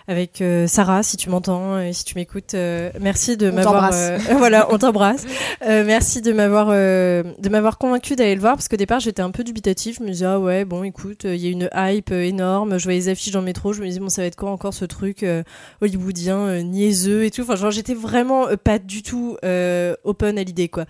avec 0.09 0.41
euh, 0.41 0.67
Sarah, 0.67 1.03
si 1.03 1.17
tu 1.17 1.31
m'entends, 1.31 1.79
et 1.79 1.93
si 1.93 2.05
tu 2.05 2.15
m'écoutes, 2.17 2.55
euh, 2.55 2.91
merci 3.01 3.37
de 3.37 3.51
m'avoir. 3.51 3.91
euh, 3.95 4.19
voilà, 4.39 4.67
on 4.73 4.79
t'embrasse. 4.79 5.25
Euh, 5.67 5.85
merci 5.87 6.21
de 6.23 6.33
m'avoir 6.33 6.69
euh, 6.71 7.23
de 7.39 7.49
m'avoir 7.49 7.79
convaincu 7.79 8.17
d'aller 8.17 8.35
le 8.35 8.41
voir 8.41 8.55
parce 8.55 8.69
qu'au 8.69 8.77
départ, 8.77 9.01
j'étais 9.01 9.23
un 9.23 9.31
peu 9.31 9.45
dubitatif. 9.45 9.99
Je 9.99 10.03
me 10.03 10.09
disais 10.11 10.27
ah 10.27 10.41
ouais, 10.41 10.65
bon, 10.65 10.83
écoute, 10.83 11.23
il 11.25 11.37
y 11.37 11.47
a 11.47 11.51
une 11.51 11.69
hype 11.75 12.11
euh, 12.11 12.23
énorme. 12.25 12.79
Je 12.79 12.85
voyais 12.85 12.99
les 13.01 13.09
affiches 13.09 13.33
dans 13.33 13.41
le 13.41 13.47
métro. 13.47 13.73
Je 13.73 13.81
me 13.81 13.87
disais 13.87 14.01
bon, 14.01 14.09
ça 14.09 14.23
va 14.23 14.27
être 14.27 14.37
quoi 14.37 14.51
encore 14.51 14.75
ce 14.75 14.85
truc 14.85 15.23
euh, 15.23 15.43
hollywoodien, 15.81 16.39
euh, 16.39 16.63
niaiseux 16.63 17.25
et 17.25 17.31
tout. 17.31 17.43
Enfin, 17.43 17.57
genre, 17.57 17.71
j'étais 17.71 17.95
vraiment 17.95 18.49
euh, 18.49 18.57
pas 18.57 18.79
du 18.79 19.03
tout 19.03 19.37
euh, 19.45 19.95
open 20.05 20.39
à 20.39 20.43
l'idée, 20.43 20.69
quoi. 20.69 20.85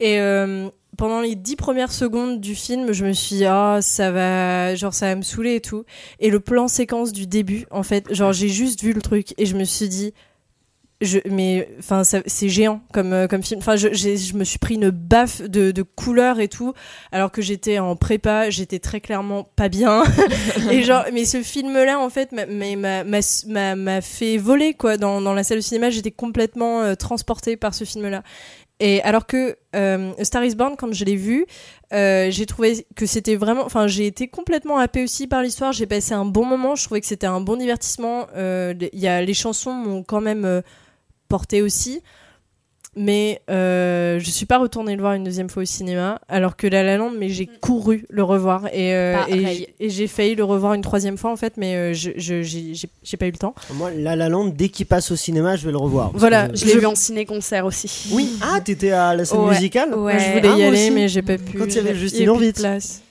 Et 0.00 0.18
euh, 0.20 0.68
pendant 0.96 1.20
les 1.20 1.34
dix 1.34 1.56
premières 1.56 1.92
secondes 1.92 2.40
du 2.40 2.54
film, 2.54 2.92
je 2.92 3.04
me 3.04 3.12
suis 3.12 3.36
dit, 3.36 3.44
ah, 3.46 3.78
ça 3.80 4.10
va, 4.10 4.74
genre, 4.74 4.94
ça 4.94 5.06
va 5.06 5.16
me 5.16 5.22
saouler 5.22 5.56
et 5.56 5.60
tout. 5.60 5.84
Et 6.20 6.30
le 6.30 6.40
plan 6.40 6.68
séquence 6.68 7.12
du 7.12 7.26
début, 7.26 7.66
en 7.70 7.82
fait, 7.82 8.12
genre, 8.12 8.32
j'ai 8.32 8.48
juste 8.48 8.82
vu 8.82 8.92
le 8.92 9.02
truc 9.02 9.34
et 9.38 9.46
je 9.46 9.56
me 9.56 9.64
suis 9.64 9.88
dit, 9.88 10.12
je, 11.00 11.18
mais, 11.28 11.68
enfin, 11.80 12.02
c'est 12.04 12.48
géant 12.48 12.80
comme, 12.92 13.12
euh, 13.12 13.26
comme 13.26 13.42
film. 13.42 13.58
Enfin, 13.58 13.76
je, 13.76 13.92
je 13.92 14.34
me 14.34 14.44
suis 14.44 14.58
pris 14.58 14.74
une 14.76 14.90
baffe 14.90 15.42
de, 15.42 15.70
de 15.70 15.82
couleurs 15.82 16.38
et 16.40 16.48
tout, 16.48 16.72
alors 17.12 17.30
que 17.32 17.42
j'étais 17.42 17.78
en 17.78 17.96
prépa, 17.96 18.48
j'étais 18.48 18.78
très 18.78 19.00
clairement 19.00 19.44
pas 19.56 19.68
bien. 19.68 20.04
et 20.70 20.82
genre, 20.82 21.04
mais 21.12 21.24
ce 21.24 21.42
film-là, 21.42 21.98
en 21.98 22.08
fait, 22.10 22.30
m'a- 22.32 24.00
fait 24.00 24.36
voler, 24.38 24.74
quoi, 24.74 24.96
dans, 24.96 25.20
dans 25.20 25.34
la 25.34 25.42
salle 25.44 25.58
de 25.58 25.62
cinéma. 25.62 25.90
J'étais 25.90 26.12
complètement 26.12 26.82
euh, 26.82 26.94
transportée 26.94 27.56
par 27.56 27.74
ce 27.74 27.84
film-là. 27.84 28.22
Et 28.80 29.00
alors 29.02 29.26
que 29.26 29.56
euh, 29.76 30.12
Star 30.22 30.44
is 30.44 30.56
Born, 30.56 30.76
quand 30.76 30.92
je 30.92 31.04
l'ai 31.04 31.16
vu, 31.16 31.46
euh, 31.92 32.30
j'ai 32.30 32.44
trouvé 32.44 32.86
que 32.96 33.06
c'était 33.06 33.36
vraiment. 33.36 33.64
Enfin, 33.64 33.86
j'ai 33.86 34.06
été 34.06 34.26
complètement 34.26 34.78
happée 34.78 35.04
aussi 35.04 35.28
par 35.28 35.42
l'histoire. 35.42 35.72
J'ai 35.72 35.86
passé 35.86 36.12
un 36.12 36.24
bon 36.24 36.44
moment. 36.44 36.74
Je 36.74 36.84
trouvais 36.84 37.00
que 37.00 37.06
c'était 37.06 37.26
un 37.26 37.40
bon 37.40 37.56
divertissement. 37.56 38.26
Euh, 38.36 38.74
y 38.92 39.06
a 39.06 39.22
les 39.22 39.34
chansons 39.34 39.72
m'ont 39.72 40.02
quand 40.02 40.20
même 40.20 40.44
euh, 40.44 40.60
porté 41.28 41.62
aussi. 41.62 42.02
Mais 42.96 43.40
euh, 43.50 44.18
je 44.20 44.30
suis 44.30 44.46
pas 44.46 44.58
retournée 44.58 44.94
le 44.94 45.00
voir 45.00 45.14
une 45.14 45.24
deuxième 45.24 45.48
fois 45.50 45.62
au 45.62 45.66
cinéma, 45.66 46.20
alors 46.28 46.56
que 46.56 46.66
La 46.66 46.82
La 46.82 46.96
Land, 46.96 47.10
mais 47.18 47.28
j'ai 47.28 47.46
couru 47.60 48.06
le 48.08 48.22
revoir 48.22 48.66
et, 48.72 48.94
euh, 48.94 49.16
et 49.80 49.90
j'ai 49.90 50.06
failli 50.06 50.34
le 50.34 50.44
revoir 50.44 50.74
une 50.74 50.82
troisième 50.82 51.16
fois 51.18 51.32
en 51.32 51.36
fait, 51.36 51.54
mais 51.56 51.74
euh, 51.74 51.92
je 51.92 52.10
je- 52.16 52.42
j'ai 53.02 53.16
pas 53.16 53.26
eu 53.26 53.30
le 53.32 53.36
temps. 53.38 53.54
Moi, 53.74 53.90
La 53.90 54.14
La 54.16 54.28
Land, 54.28 54.46
dès 54.56 54.68
qu'il 54.68 54.86
passe 54.86 55.10
au 55.10 55.16
cinéma, 55.16 55.56
je 55.56 55.64
vais 55.66 55.72
le 55.72 55.78
revoir. 55.78 56.12
Voilà, 56.14 56.48
que 56.48 56.56
Je 56.56 56.66
l'ai 56.66 56.78
vu 56.78 56.86
en 56.86 56.94
ciné-concert 56.94 57.66
aussi. 57.66 58.10
Oui, 58.12 58.30
ah, 58.42 58.60
t'étais 58.60 58.90
à 58.92 59.14
la 59.14 59.24
scène 59.24 59.40
Ouais. 59.40 59.50
musicale 59.54 59.94
Ouais, 59.94 60.18
je 60.18 60.24
Ah, 60.26 60.32
voulais 60.34 60.48
y 60.48 60.56
moi 60.58 60.68
aller, 60.68 60.84
aussi. 60.84 60.90
mais 60.92 61.08
j'ai 61.08 61.22
pas 61.22 61.36
pu. 61.38 61.58
Quand 61.58 61.64
il 61.66 61.74
y 61.74 61.78
avait 61.78 61.92
de 61.94 62.22
Hurwitz. 62.22 62.60
place. 62.60 63.02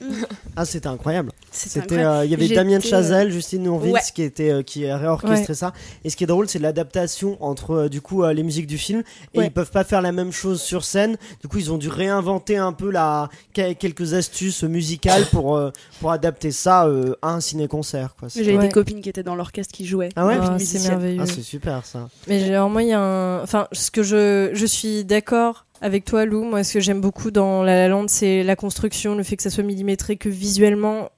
Ah, 0.56 0.66
c'était 0.66 0.88
incroyable. 0.88 1.32
C'était 1.56 2.00
euh, 2.00 2.26
il 2.26 2.32
y 2.32 2.34
avait 2.34 2.48
Damien 2.50 2.80
Chazelle, 2.80 3.32
Justine 3.32 3.68
Ouais. 3.70 4.00
qui 4.14 4.24
était 4.24 4.50
euh, 4.52 4.64
qui 4.64 4.88
a 4.88 4.98
réorchestré 4.98 5.54
ça. 5.54 5.72
Et 6.04 6.10
ce 6.10 6.16
qui 6.18 6.24
est 6.24 6.28
drôle, 6.28 6.50
c'est 6.50 6.60
l'adaptation 6.60 7.38
entre 7.42 7.72
euh, 7.72 7.90
du 7.90 8.02
coup 8.02 8.24
euh, 8.24 8.34
les 8.34 8.44
musiques 8.44 8.68
du 8.68 8.78
film 8.78 9.04
et 9.34 9.40
Ouais. 9.40 9.46
ils 9.48 9.52
peuvent 9.52 9.72
pas 9.72 9.84
faire 9.84 10.02
la 10.02 10.12
même 10.12 10.32
chose 10.32 10.62
sur 10.62 10.84
scène. 10.84 11.18
Du 11.42 11.48
coup, 11.48 11.60
ils 11.60 11.72
ont 11.72 11.78
dû 11.78 11.90
réinventer 11.90 12.58
un 12.58 12.74
peu 12.74 12.90
la 12.92 13.30
que- 13.54 13.74
quelques 13.74 14.14
astuces 14.14 14.64
musicales 14.64 15.26
pour 15.32 15.56
euh, 15.56 15.72
pour 16.00 16.12
adapter 16.12 16.52
ça 16.52 16.86
euh, 16.88 17.16
à 17.22 17.30
un 17.34 17.40
ciné-concert 17.40 18.16
J'avais 18.36 18.58
Ouais. 18.58 18.68
des 18.68 18.70
copines 18.70 19.02
qui 19.02 19.10
étaient 19.10 19.24
dans 19.24 19.36
l'orchestre 19.36 19.74
qui 19.74 19.86
jouaient. 19.86 20.10
Ah 20.16 20.26
ouais 20.26 20.38
Ah, 20.42 20.58
c'est 20.60 20.88
merveilleux. 20.90 21.22
Ah, 21.22 21.26
c'est 21.28 21.42
super 21.44 21.86
ça. 21.86 22.10
Mais 22.28 22.48
genre, 22.52 22.70
moi, 22.70 22.84
il 22.84 22.90
y 22.90 22.94
a 22.94 23.00
un. 23.00 23.42
Enfin, 23.44 23.68
ce 23.72 23.92
que 23.92 24.02
je, 24.04 24.50
je 24.54 24.66
suis 24.66 25.06
d'accord 25.06 25.66
avec 25.82 26.06
toi, 26.06 26.26
Lou. 26.26 26.44
Moi, 26.44 26.64
ce 26.64 26.74
que 26.74 26.80
j'aime 26.80 27.02
beaucoup 27.02 27.30
dans 27.32 27.62
La 27.64 27.76
La 27.76 27.88
Land, 27.90 28.06
c'est 28.08 28.44
la 28.44 28.56
construction, 28.56 29.16
le 29.16 29.24
fait 29.24 29.36
que 29.36 29.44
ça 29.44 29.50
soit 29.50 29.64
millimétré, 29.64 30.16
que 30.18 30.30
visuellement, 30.30 31.10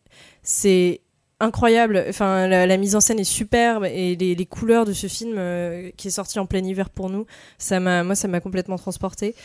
c'est 0.46 1.02
incroyable. 1.40 2.06
Enfin, 2.08 2.48
la, 2.48 2.78
mise 2.78 2.96
en 2.96 3.02
scène 3.02 3.20
est 3.20 3.25
superbe 3.25 3.86
et 3.86 4.16
les, 4.16 4.46
couleurs 4.46 4.86
de 4.86 4.94
ce 4.94 5.08
film 5.08 5.36
euh, 5.38 5.92
qui 5.98 6.08
est 6.08 6.12
sorti 6.12 6.40
en 6.40 6.46
plein 6.46 6.64
hiver 6.64 6.90
pour 6.90 7.10
nous, 7.10 7.25
ça 7.58 7.80
m'a, 7.80 8.04
moi, 8.04 8.16
ça 8.16 8.28
m'a 8.28 8.40
complètement 8.40 8.78
transporté. 8.78 9.36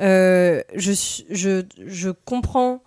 Euh, 0.00 0.62
je, 0.74 0.92
je, 1.30 1.64
je 1.86 2.10
comprends 2.10 2.82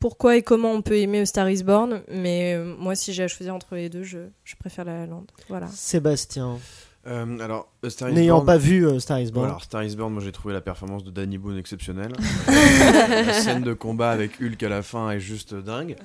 pourquoi 0.00 0.36
et 0.36 0.42
comment 0.42 0.72
on 0.72 0.82
peut 0.82 0.98
aimer 0.98 1.24
Star 1.26 1.48
Is 1.50 1.62
Born, 1.62 2.02
mais 2.08 2.54
euh, 2.54 2.76
moi, 2.78 2.94
si 2.94 3.12
j'ai 3.12 3.24
à 3.24 3.28
choisir 3.28 3.54
entre 3.54 3.74
les 3.74 3.88
deux, 3.88 4.02
je, 4.02 4.18
je 4.44 4.54
préfère 4.56 4.84
La 4.84 4.98
La 4.98 5.06
Land. 5.06 5.26
Voilà. 5.48 5.66
Sébastien, 5.68 6.58
Euh, 7.08 7.38
alors, 7.40 7.68
n'ayant 8.12 8.36
Born- 8.36 8.46
pas 8.46 8.58
vu 8.58 8.86
euh, 8.86 8.98
Star 8.98 9.18
Is 9.18 9.24
Born. 9.26 9.34
Voilà, 9.34 9.48
alors, 9.50 9.62
Star 9.64 9.82
is 9.82 9.96
Born, 9.96 10.12
moi 10.12 10.22
j'ai 10.22 10.32
trouvé 10.32 10.52
la 10.54 10.60
performance 10.60 11.04
de 11.04 11.10
Danny 11.10 11.38
Boone 11.38 11.56
exceptionnelle. 11.56 12.12
Euh, 12.48 13.24
la 13.26 13.32
scène 13.32 13.62
de 13.62 13.72
combat 13.72 14.10
avec 14.10 14.40
Hulk 14.40 14.62
à 14.62 14.68
la 14.68 14.82
fin 14.82 15.10
est 15.10 15.20
juste 15.20 15.54
dingue. 15.54 15.96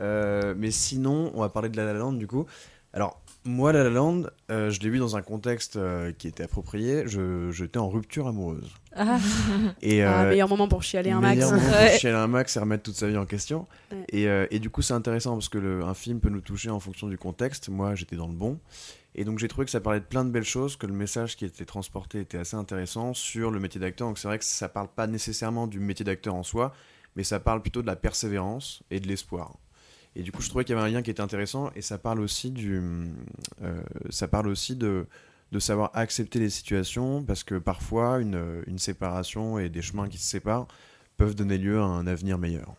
Euh, 0.00 0.54
mais 0.56 0.70
sinon, 0.70 1.30
on 1.34 1.40
va 1.40 1.48
parler 1.48 1.68
de 1.68 1.76
La 1.76 1.84
La 1.84 1.92
Land 1.92 2.12
du 2.12 2.26
coup. 2.26 2.46
Alors, 2.92 3.20
moi, 3.44 3.72
La 3.72 3.84
La 3.84 3.90
Land, 3.90 4.22
euh, 4.50 4.70
je 4.70 4.80
l'ai 4.80 4.88
vu 4.90 4.98
dans 4.98 5.16
un 5.16 5.22
contexte 5.22 5.76
euh, 5.76 6.12
qui 6.12 6.26
était 6.28 6.42
approprié. 6.42 7.04
Je- 7.06 7.50
J'étais 7.50 7.78
en 7.78 7.88
rupture 7.88 8.26
amoureuse. 8.26 8.70
Ah. 8.96 9.18
Et, 9.82 10.02
Ah, 10.02 10.24
euh, 10.24 10.28
meilleur 10.30 10.48
moment 10.48 10.68
pour 10.68 10.82
chialer 10.82 11.10
un 11.10 11.20
max. 11.20 11.34
meilleur 11.36 11.52
moment 11.52 11.62
pour 11.68 11.88
chialer 11.98 12.16
un 12.16 12.26
max 12.26 12.56
et 12.56 12.60
remettre 12.60 12.82
toute 12.84 12.96
sa 12.96 13.06
vie 13.08 13.16
en 13.16 13.26
question. 13.26 13.66
Ouais. 13.92 14.04
Et, 14.10 14.26
et 14.54 14.58
du 14.58 14.70
coup, 14.70 14.82
c'est 14.82 14.94
intéressant 14.94 15.34
parce 15.34 15.48
que 15.48 15.58
le, 15.58 15.82
un 15.84 15.94
film 15.94 16.20
peut 16.20 16.30
nous 16.30 16.40
toucher 16.40 16.70
en 16.70 16.80
fonction 16.80 17.06
du 17.08 17.18
contexte. 17.18 17.68
Moi, 17.68 17.94
j'étais 17.94 18.16
dans 18.16 18.28
le 18.28 18.34
bon. 18.34 18.58
Et 19.14 19.24
donc, 19.24 19.38
j'ai 19.38 19.48
trouvé 19.48 19.64
que 19.64 19.70
ça 19.70 19.80
parlait 19.80 20.00
de 20.00 20.04
plein 20.04 20.24
de 20.24 20.30
belles 20.30 20.44
choses, 20.44 20.76
que 20.76 20.86
le 20.86 20.92
message 20.92 21.36
qui 21.36 21.44
était 21.44 21.64
transporté 21.64 22.20
était 22.20 22.38
assez 22.38 22.56
intéressant 22.56 23.14
sur 23.14 23.50
le 23.50 23.58
métier 23.60 23.80
d'acteur. 23.80 24.08
Donc, 24.08 24.18
c'est 24.18 24.28
vrai 24.28 24.38
que 24.38 24.44
ça 24.44 24.68
parle 24.68 24.88
pas 24.88 25.06
nécessairement 25.06 25.66
du 25.66 25.80
métier 25.80 26.04
d'acteur 26.04 26.34
en 26.34 26.42
soi, 26.42 26.72
mais 27.16 27.24
ça 27.24 27.40
parle 27.40 27.60
plutôt 27.62 27.82
de 27.82 27.86
la 27.86 27.96
persévérance 27.96 28.82
et 28.90 29.00
de 29.00 29.08
l'espoir. 29.08 29.56
Et 30.16 30.22
du 30.22 30.32
coup, 30.32 30.42
je 30.42 30.48
trouvais 30.48 30.64
qu'il 30.64 30.74
y 30.74 30.78
avait 30.78 30.88
un 30.88 30.92
lien 30.92 31.02
qui 31.02 31.10
était 31.10 31.20
intéressant 31.20 31.70
et 31.76 31.82
ça 31.82 31.98
parle 31.98 32.20
aussi 32.20 32.50
du, 32.50 32.80
euh, 33.62 33.82
ça 34.10 34.28
parle 34.28 34.48
aussi 34.48 34.76
de, 34.76 35.06
savoir 35.58 35.90
accepter 35.94 36.38
les 36.38 36.50
situations 36.50 37.22
parce 37.22 37.44
que 37.44 37.56
parfois 37.56 38.20
une 38.20 38.78
séparation 38.78 39.58
et 39.58 39.68
des 39.68 39.82
chemins 39.82 40.08
qui 40.08 40.18
se 40.18 40.26
séparent 40.26 40.68
peuvent 41.16 41.34
donner 41.34 41.58
lieu 41.58 41.78
à 41.80 41.84
un 41.84 42.06
avenir 42.06 42.38
meilleur. 42.38 42.76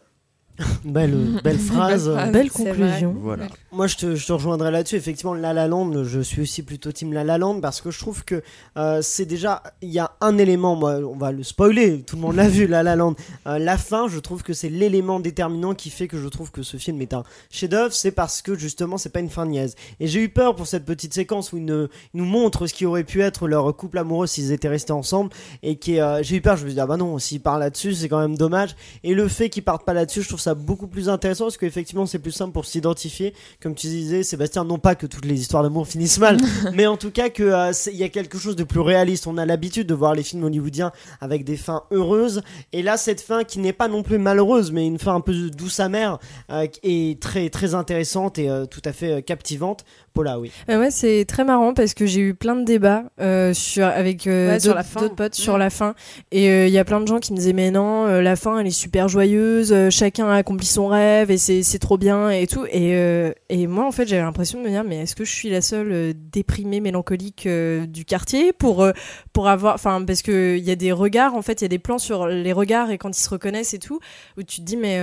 Belle, 0.86 1.40
belle 1.44 1.58
phrase. 1.58 2.10
phrase. 2.12 2.32
Belle 2.32 2.52
conclusion. 2.52 3.16
Voilà. 3.20 3.48
Moi, 3.72 3.88
je 3.88 3.96
te, 3.98 4.16
je 4.16 4.26
te 4.26 4.34
rejoindrai 4.34 4.72
là-dessus. 4.72 4.96
Effectivement, 4.96 5.34
La 5.34 5.54
La 5.54 5.68
Land, 5.68 6.04
je 6.04 6.20
suis 6.20 6.42
aussi 6.42 6.64
plutôt 6.64 6.92
team 6.92 7.14
La 7.14 7.24
La 7.24 7.38
Land 7.38 7.62
parce 7.62 7.82
que 7.82 7.92
je 7.92 8.00
trouve 8.00 8.24
que 8.26 8.42
euh, 8.78 9.02
c'est 9.02 9.26
déjà. 9.26 9.64
Il 9.82 9.90
y 9.90 10.00
a 10.00 10.12
un 10.22 10.38
élément, 10.38 10.76
moi, 10.76 10.96
on 10.98 11.16
va 11.16 11.32
le 11.32 11.44
spoiler, 11.44 12.02
tout 12.02 12.16
le 12.16 12.22
monde 12.22 12.36
l'a 12.36 12.48
vu, 12.48 12.68
La 12.68 12.84
La 12.84 12.96
Land. 12.96 13.16
Euh, 13.48 13.60
la 13.60 13.78
fin, 13.78 14.08
je 14.08 14.20
trouve 14.20 14.44
que 14.44 14.54
c'est 14.54 14.70
l'élément 14.70 15.20
déterminant 15.20 15.74
qui 15.74 15.90
fait 15.90 16.08
que 16.08 16.18
je 16.18 16.28
trouve 16.28 16.52
que 16.52 16.64
ce 16.64 16.78
film 16.78 17.02
est 17.02 17.14
un 17.14 17.24
chef-d'œuvre. 17.50 17.94
C'est 17.94 18.12
parce 18.12 18.42
que 18.42 18.56
justement, 18.56 18.98
c'est 18.98 19.10
pas 19.10 19.20
une 19.22 19.30
fin 19.30 19.46
niaise. 19.46 19.76
Et 20.00 20.08
j'ai 20.08 20.22
eu 20.22 20.30
peur 20.30 20.56
pour 20.56 20.68
cette 20.68 20.86
petite 20.86 21.14
séquence 21.14 21.54
où 21.54 21.58
ils, 21.58 21.66
ne- 21.66 21.88
ils 22.14 22.18
nous 22.18 22.26
montrent 22.26 22.68
ce 22.68 22.74
qui 22.74 22.86
aurait 22.86 23.04
pu 23.04 23.22
être 23.22 23.48
leur 23.48 23.76
couple 23.76 23.98
amoureux 24.00 24.28
s'ils 24.28 24.52
étaient 24.52 24.68
restés 24.70 24.94
ensemble. 24.94 25.30
Et 25.64 25.78
qui, 25.78 26.00
euh, 26.00 26.22
j'ai 26.24 26.38
eu 26.38 26.42
peur, 26.42 26.58
je 26.58 26.64
me 26.64 26.70
suis 26.70 26.76
dit, 26.76 26.82
ah 26.82 26.88
bah 26.88 26.98
non, 26.98 27.18
s'ils 27.20 27.42
partent 27.42 27.60
là-dessus, 27.60 27.94
c'est 27.94 28.10
quand 28.10 28.20
même 28.20 28.36
dommage. 28.38 28.76
Et 29.04 29.14
le 29.14 29.28
fait 29.28 29.50
qu'ils 29.50 29.64
partent 29.64 29.86
pas 29.86 29.94
là-dessus, 29.94 30.22
je 30.24 30.28
trouve 30.28 30.40
ça 30.40 30.49
beaucoup 30.56 30.88
plus 30.88 31.10
intéressant 31.10 31.46
parce 31.46 31.58
qu'effectivement, 31.58 32.06
c'est 32.06 32.20
plus 32.20 32.32
simple 32.32 32.54
pour 32.54 32.66
s'identifier. 32.66 33.34
Comme 33.62 33.76
tu 33.76 33.88
disais, 33.88 34.24
Sébastien, 34.24 34.64
non 34.64 34.80
pas 34.80 34.96
que 34.96 35.06
toutes 35.06 35.26
les 35.26 35.40
histoires 35.40 35.64
d'amour 35.64 35.88
finissent 35.88 36.20
mal, 36.20 36.38
mais 36.74 36.88
en 36.88 36.98
tout 36.98 37.12
cas 37.12 37.30
que 37.30 37.44
euh, 37.44 37.72
y 37.92 38.04
a 38.04 38.10
quelque 38.10 38.38
chose 38.38 38.56
de 38.56 38.64
plus 38.64 38.80
réaliste. 38.80 39.28
On 39.28 39.38
a 39.38 39.46
l'habitude 39.46 39.88
de 39.88 39.94
voir 39.94 40.16
les 40.16 40.24
films 40.24 40.44
hollywoodiens 40.44 40.92
avec 41.22 41.44
des 41.44 41.58
fins 41.58 41.84
heureuses, 41.92 42.42
et 42.74 42.82
là, 42.82 42.98
cette 42.98 43.22
fin 43.22 43.44
qui 43.44 43.60
n'est 43.60 43.74
pas 43.74 43.88
non 43.88 44.04
plus 44.04 44.18
malheureuse, 44.18 44.72
mais 44.72 44.86
une 44.86 45.00
fin 45.00 45.16
un 45.16 45.22
peu 45.22 45.50
douce 45.50 45.80
amère, 45.80 46.20
euh, 46.52 46.68
est 46.84 47.22
très 47.22 47.50
très 47.50 47.76
intéressante 47.76 48.40
et 48.40 48.50
euh, 48.50 48.66
tout 48.66 48.82
à 48.86 48.94
fait 48.94 49.12
euh, 49.14 49.22
captivante. 49.22 49.86
Paula, 50.20 50.38
oui. 50.38 50.52
Euh, 50.70 50.82
ouais, 50.82 50.92
c'est 50.92 51.24
très 51.26 51.46
marrant 51.46 51.74
parce 51.74 51.94
que 51.94 52.06
j'ai 52.06 52.20
eu 52.20 52.34
plein 52.34 52.58
de 52.58 52.66
débats 52.66 53.04
euh, 53.22 53.54
sur, 53.54 53.86
avec 53.86 54.28
euh, 54.28 54.52
Ouais, 54.52 54.60
d'autres 54.60 55.16
potes 55.16 55.36
sur 55.36 55.58
la 55.58 55.70
fin. 55.70 55.96
Et 56.32 56.50
euh, 56.50 56.68
il 56.68 56.74
y 56.74 56.78
a 56.78 56.84
plein 56.84 57.00
de 57.00 57.08
gens 57.08 57.20
qui 57.20 57.32
me 57.32 57.38
disaient 57.38 57.54
Mais 57.54 57.72
non, 57.72 58.06
euh, 58.06 58.22
la 58.22 58.36
fin 58.36 58.60
elle 58.60 58.68
est 58.68 58.72
super 58.72 59.08
joyeuse, 59.08 59.72
euh, 59.72 59.90
chacun 59.90 60.28
a 60.28 60.36
accompli 60.36 60.66
son 60.68 60.88
rêve 60.88 61.32
et 61.32 61.38
c'est 61.38 61.64
c'est 61.64 61.80
trop 61.80 61.98
bien 61.98 62.30
et 62.30 62.48
tout. 62.48 62.66
Et, 62.66 62.96
euh, 62.96 63.32
et 63.48 63.66
moi 63.68 63.86
en 63.86 63.92
fait 63.94 64.10
j'avais 64.10 64.22
l'impression 64.22 64.60
de 64.60 64.66
me 64.66 64.70
dire 64.70 64.84
Mais 64.84 65.04
est-ce 65.04 65.16
que 65.16 65.24
je 65.24 65.32
suis 65.32 65.50
la 65.50 65.62
seule 65.62 65.92
euh, 65.94 66.14
déprimée, 66.34 66.82
mélancolique 66.82 67.46
euh, 67.46 67.86
du 67.86 68.04
quartier 68.04 68.52
pour, 68.52 68.84
euh, 68.84 68.92
pour 69.32 69.48
avoir. 69.48 69.76
Enfin, 69.76 70.04
parce 70.06 70.22
qu'il 70.22 70.58
y 70.60 70.72
a 70.72 70.76
des 70.76 70.92
regards, 70.92 71.34
en 71.34 71.42
fait, 71.42 71.62
il 71.62 71.64
y 71.64 71.66
a 71.66 71.70
des 71.70 71.80
plans 71.80 71.98
sur 71.98 72.28
les 72.28 72.52
regards 72.52 72.92
et 72.92 72.98
quand 72.98 73.18
ils 73.18 73.22
se 73.22 73.30
reconnaissent 73.30 73.74
et 73.74 73.80
tout, 73.80 74.02
où 74.38 74.44
tu 74.44 74.60
te 74.60 74.66
dis 74.66 74.76
Mais. 74.76 75.00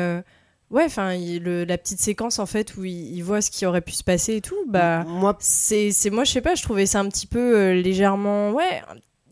Ouais, 0.71 0.85
enfin, 0.85 1.17
la 1.17 1.79
petite 1.79 2.01
séquence 2.01 2.39
en 2.41 2.47
fait 2.47 2.77
où 2.77 2.85
il, 2.85 3.15
il 3.17 3.23
voit 3.23 3.41
ce 3.41 3.51
qui 3.51 3.67
aurait 3.67 3.81
pu 3.81 3.93
se 3.93 4.03
passer 4.03 4.37
et 4.37 4.41
tout, 4.41 4.57
bah, 4.67 5.05
Moi, 5.05 5.37
c'est 5.39 5.93
c'est 5.93 6.11
moi 6.11 6.25
je 6.25 6.33
sais 6.33 6.41
pas 6.41 6.55
je 6.57 6.63
trouvais 6.63 6.87
ça 6.87 7.01
un 7.01 7.09
petit 7.09 7.29
peu 7.29 7.57
euh, 7.57 7.75
légèrement 7.75 8.51
ouais 8.51 8.83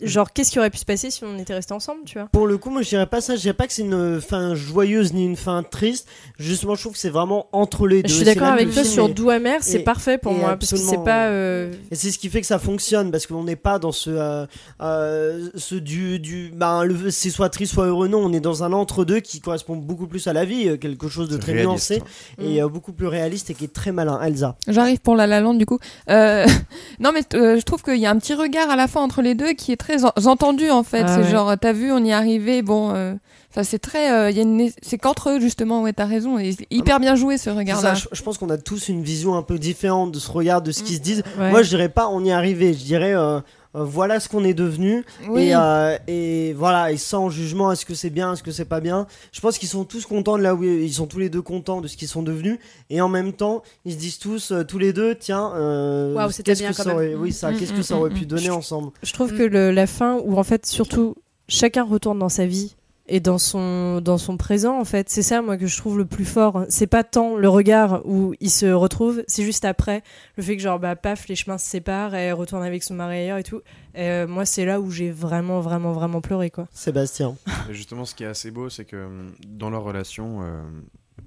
genre 0.03 0.33
qu'est-ce 0.33 0.51
qui 0.51 0.59
aurait 0.59 0.71
pu 0.71 0.79
se 0.79 0.85
passer 0.85 1.11
si 1.11 1.23
on 1.25 1.39
était 1.39 1.55
restés 1.55 1.75
ensemble 1.75 2.01
tu 2.05 2.19
vois 2.19 2.29
Pour 2.33 2.47
le 2.47 2.59
coup, 2.59 2.71
moi 2.71 2.83
je 2.83 2.89
dirais 2.89 3.07
pas 3.07 3.21
ça, 3.21 3.37
je 3.37 3.41
dirais 3.43 3.55
pas 3.55 3.67
que 3.67 3.73
c'est 3.73 3.83
une 3.83 4.21
fin 4.21 4.55
joyeuse 4.55 5.13
ni 5.13 5.25
une 5.25 5.37
fin 5.37 5.63
triste. 5.63 6.09
Justement, 6.39 6.75
je 6.75 6.81
trouve 6.81 6.93
que 6.95 6.99
c'est 6.99 7.11
vraiment 7.11 7.47
entre 7.53 7.87
les 7.87 8.03
deux. 8.03 8.09
je 8.09 8.15
suis 8.15 8.25
d'accord 8.25 8.49
avec 8.49 8.73
toi 8.73 8.85
sur 8.85 9.09
doux 9.09 9.31
amer 9.31 9.63
c'est 9.63 9.81
parfait 9.81 10.19
pour 10.19 10.33
moi 10.33 10.57
parce 10.57 10.73
que 10.73 10.77
c'est 10.77 11.03
pas 11.05 11.29
euh, 11.29 11.73
Et 11.91 11.95
c'est 11.95 12.11
ce 12.11 12.19
qui 12.19 12.29
fait 12.29 12.41
que 12.41 12.47
ça 12.47 12.59
fonctionne 12.59 13.11
parce 13.11 13.27
qu'on 13.27 13.45
n'est 13.45 13.57
pas 13.57 13.79
dans 13.79 13.93
ce, 13.93 14.11
euh, 14.11 14.47
euh, 14.81 15.49
ce 15.55 15.75
du, 15.75 16.19
du, 16.19 16.51
ben, 16.55 16.85
le, 16.85 17.11
c'est 17.11 17.31
soit 17.31 17.49
triste, 17.49 17.75
soit 17.75 17.87
heureux. 17.87 18.09
Non, 18.09 18.19
on 18.19 18.33
est 18.33 18.41
dans 18.41 18.65
un 18.65 18.73
entre-deux 18.73 19.21
qui 19.21 19.41
correspond 19.41 19.77
beaucoup 19.77 20.07
plus 20.07 20.27
à 20.27 20.33
la 20.33 20.45
vie, 20.45 20.79
quelque 20.79 21.09
chose 21.09 21.29
de 21.29 21.37
très 21.37 21.53
réaliste. 21.53 21.91
nuancé 21.91 22.03
et 22.39 22.63
euh, 22.63 22.69
beaucoup 22.69 22.93
plus 22.93 23.07
réaliste 23.07 23.51
et 23.51 23.55
qui 23.55 23.65
est 23.65 23.73
très 23.73 23.93
malin. 23.93 24.21
Elsa. 24.21 24.57
J'arrive 24.69 25.01
pour 25.01 25.17
La 25.17 25.27
La 25.27 25.41
Land 25.41 25.55
du 25.55 25.67
coup. 25.67 25.79
Euh, 26.11 26.47
non 27.01 27.13
mais 27.13 27.23
euh, 27.35 27.59
je 27.59 27.63
trouve 27.63 27.83
qu'il 27.83 27.97
y 27.97 28.07
a 28.07 28.11
un 28.11 28.19
petit 28.19 28.35
regard 28.35 28.71
à 28.71 28.77
la 28.77 28.89
fin 28.89 29.01
entre 29.01 29.23
les 29.23 29.35
deux 29.35 29.53
qui 29.53 29.73
est 29.73 29.77
très 29.85 30.05
en- 30.05 30.13
entendu 30.27 30.71
en 30.71 30.83
fait. 30.83 31.05
Ah 31.07 31.15
c'est 31.17 31.23
ouais. 31.25 31.31
genre 31.31 31.55
t'as 31.61 31.73
vu, 31.73 31.93
on 31.93 32.03
y 32.05 32.11
est 32.11 32.13
arrivé. 32.13 32.63
Bon, 32.63 32.95
euh, 32.95 33.15
enfin 33.51 33.63
c'est 33.65 33.79
très, 33.79 34.11
euh, 34.13 34.31
il 34.31 34.37
y 34.37 34.41
a 34.41 34.43
une, 34.43 34.71
c'est 34.83 34.99
qu'entre 34.99 35.31
eux 35.31 35.41
justement. 35.41 35.83
Ouais, 35.83 35.93
t'as 35.93 36.07
raison. 36.07 36.39
Et 36.39 36.57
hyper 36.71 37.01
bien 37.01 37.15
joué 37.17 37.37
ce 37.39 37.51
regard-là. 37.51 37.95
je, 37.95 38.07
je 38.11 38.23
pense 38.23 38.39
qu'on 38.39 38.51
a 38.51 38.59
tous 38.59 38.89
une 38.89 39.03
vision 39.03 39.35
un 39.37 39.43
peu 39.43 39.59
différente 39.59 40.13
de 40.13 40.19
ce 40.19 40.31
regard, 40.31 40.63
de 40.63 40.73
ce 40.73 40.83
qu'ils 40.83 40.97
se 40.97 41.01
disent. 41.03 41.23
ouais. 41.39 41.51
Moi, 41.51 41.63
je 41.63 41.69
dirais 41.69 41.89
pas 41.91 42.09
on 42.09 42.25
y 42.25 42.31
est 42.31 42.33
arrivé, 42.33 42.73
je 42.73 42.85
dirais 42.85 43.15
euh, 43.15 43.41
voilà 43.75 44.21
ce 44.21 44.29
qu'on 44.29 44.45
est 44.45 44.55
devenu. 44.55 45.05
Oui. 45.29 45.49
Et, 45.49 45.55
euh, 45.55 45.97
et 46.07 46.53
voilà, 46.55 46.93
et 46.93 46.97
sans 46.97 47.29
jugement, 47.29 47.73
est-ce 47.73 47.85
que 47.85 47.95
c'est 47.95 48.11
bien, 48.11 48.33
est-ce 48.33 48.43
que 48.43 48.53
c'est 48.53 48.65
pas 48.65 48.81
bien? 48.81 49.07
Je 49.33 49.41
pense 49.41 49.59
qu'ils 49.59 49.69
sont 49.69 49.85
tous 49.85 50.07
contents 50.07 50.39
de 50.39 50.43
là 50.43 50.55
où 50.55 50.63
ils 50.63 50.93
sont 50.95 51.07
tous 51.07 51.19
les 51.19 51.29
deux 51.29 51.43
contents 51.43 51.81
de 51.81 51.89
ce 51.89 51.97
qu'ils 51.97 52.09
sont 52.09 52.23
devenus. 52.23 52.59
Et 52.91 53.01
en 53.01 53.09
même 53.09 53.33
temps, 53.33 53.63
ils 53.85 53.93
se 53.93 53.99
disent 53.99 54.19
tous, 54.19 54.53
euh, 54.53 54.63
tous 54.65 54.79
les 54.79 54.93
deux, 54.93 55.15
tiens, 55.17 55.53
euh, 55.57 56.29
c'était 56.31 56.53
qu'est-ce 56.53 56.63
que 56.63 56.77
quand 56.77 56.83
ça 56.85 56.95
aurait, 56.95 57.15
oui, 57.15 57.33
ça, 57.33 57.51
Mm, 57.51 57.57
qu'est-ce 57.59 57.73
mm, 57.73 57.77
que 57.77 57.83
ça 57.83 57.95
mm, 57.95 57.99
aurait 57.99 58.11
mm. 58.11 58.15
pu 58.15 58.27
donner 58.27 58.51
ensemble? 58.51 58.93
je 59.03 59.13
trouve 59.13 59.33
Mm. 59.33 59.39
que 59.39 59.43
le- 59.43 59.71
la 59.73 59.87
fin 59.87 60.19
où 60.25 60.39
en 60.39 60.45
fait 60.45 60.67
surtout 60.67 61.17
chacun 61.49 61.83
retourne 61.85 62.19
dans 62.19 62.29
sa 62.29 62.47
vie 62.47 62.77
et 63.07 63.21
dans 63.21 63.37
son 63.39 64.01
dans 64.01 64.17
son 64.19 64.37
présent 64.37 64.79
en 64.81 64.85
fait. 64.85 65.11
C'est 65.11 65.23
ça 65.23 65.43
moi 65.43 65.57
que 65.57 65.67
je 65.67 65.77
trouve 65.77 65.99
le 65.99 66.05
plus 66.07 66.25
fort. 66.25 66.65
C'est 66.69 66.87
pas 66.87 67.05
tant 67.05 67.37
le 67.37 67.49
regard 67.49 68.01
où 68.07 68.35
ils 68.41 68.51
se 68.51 68.67
retrouvent 68.67 69.23
c'est 69.27 69.43
juste 69.45 69.65
après 69.65 70.03
le 70.37 70.43
fait 70.43 70.57
que 70.57 70.63
genre 70.63 70.79
bah 70.79 70.97
paf 70.97 71.29
les 71.29 71.37
chemins 71.37 71.59
se 71.59 71.69
séparent 71.69 72.15
et 72.15 72.23
elle 72.23 72.33
retourne 72.35 72.63
avec 72.63 72.83
son 72.83 72.95
mari 72.95 73.17
ailleurs 73.19 73.39
et 73.39 73.43
tout. 73.45 73.61
Et, 73.95 74.03
euh, 74.09 74.27
moi 74.27 74.45
c'est 74.47 74.65
là 74.65 74.81
où 74.81 74.91
j'ai 74.91 75.11
vraiment 75.11 75.61
vraiment 75.61 75.93
vraiment 75.93 76.21
pleuré 76.21 76.51
quoi. 76.51 76.67
Sébastien. 76.73 77.37
Et 77.71 77.75
justement, 77.75 78.05
ce 78.05 78.15
qui 78.15 78.25
est 78.25 78.27
assez 78.29 78.51
beau, 78.51 78.69
c'est 78.71 78.85
que 78.85 79.05
hum, 79.05 79.33
dans 79.47 79.71
leur 79.71 79.83
relation, 79.85 80.41
euh, 80.43 80.63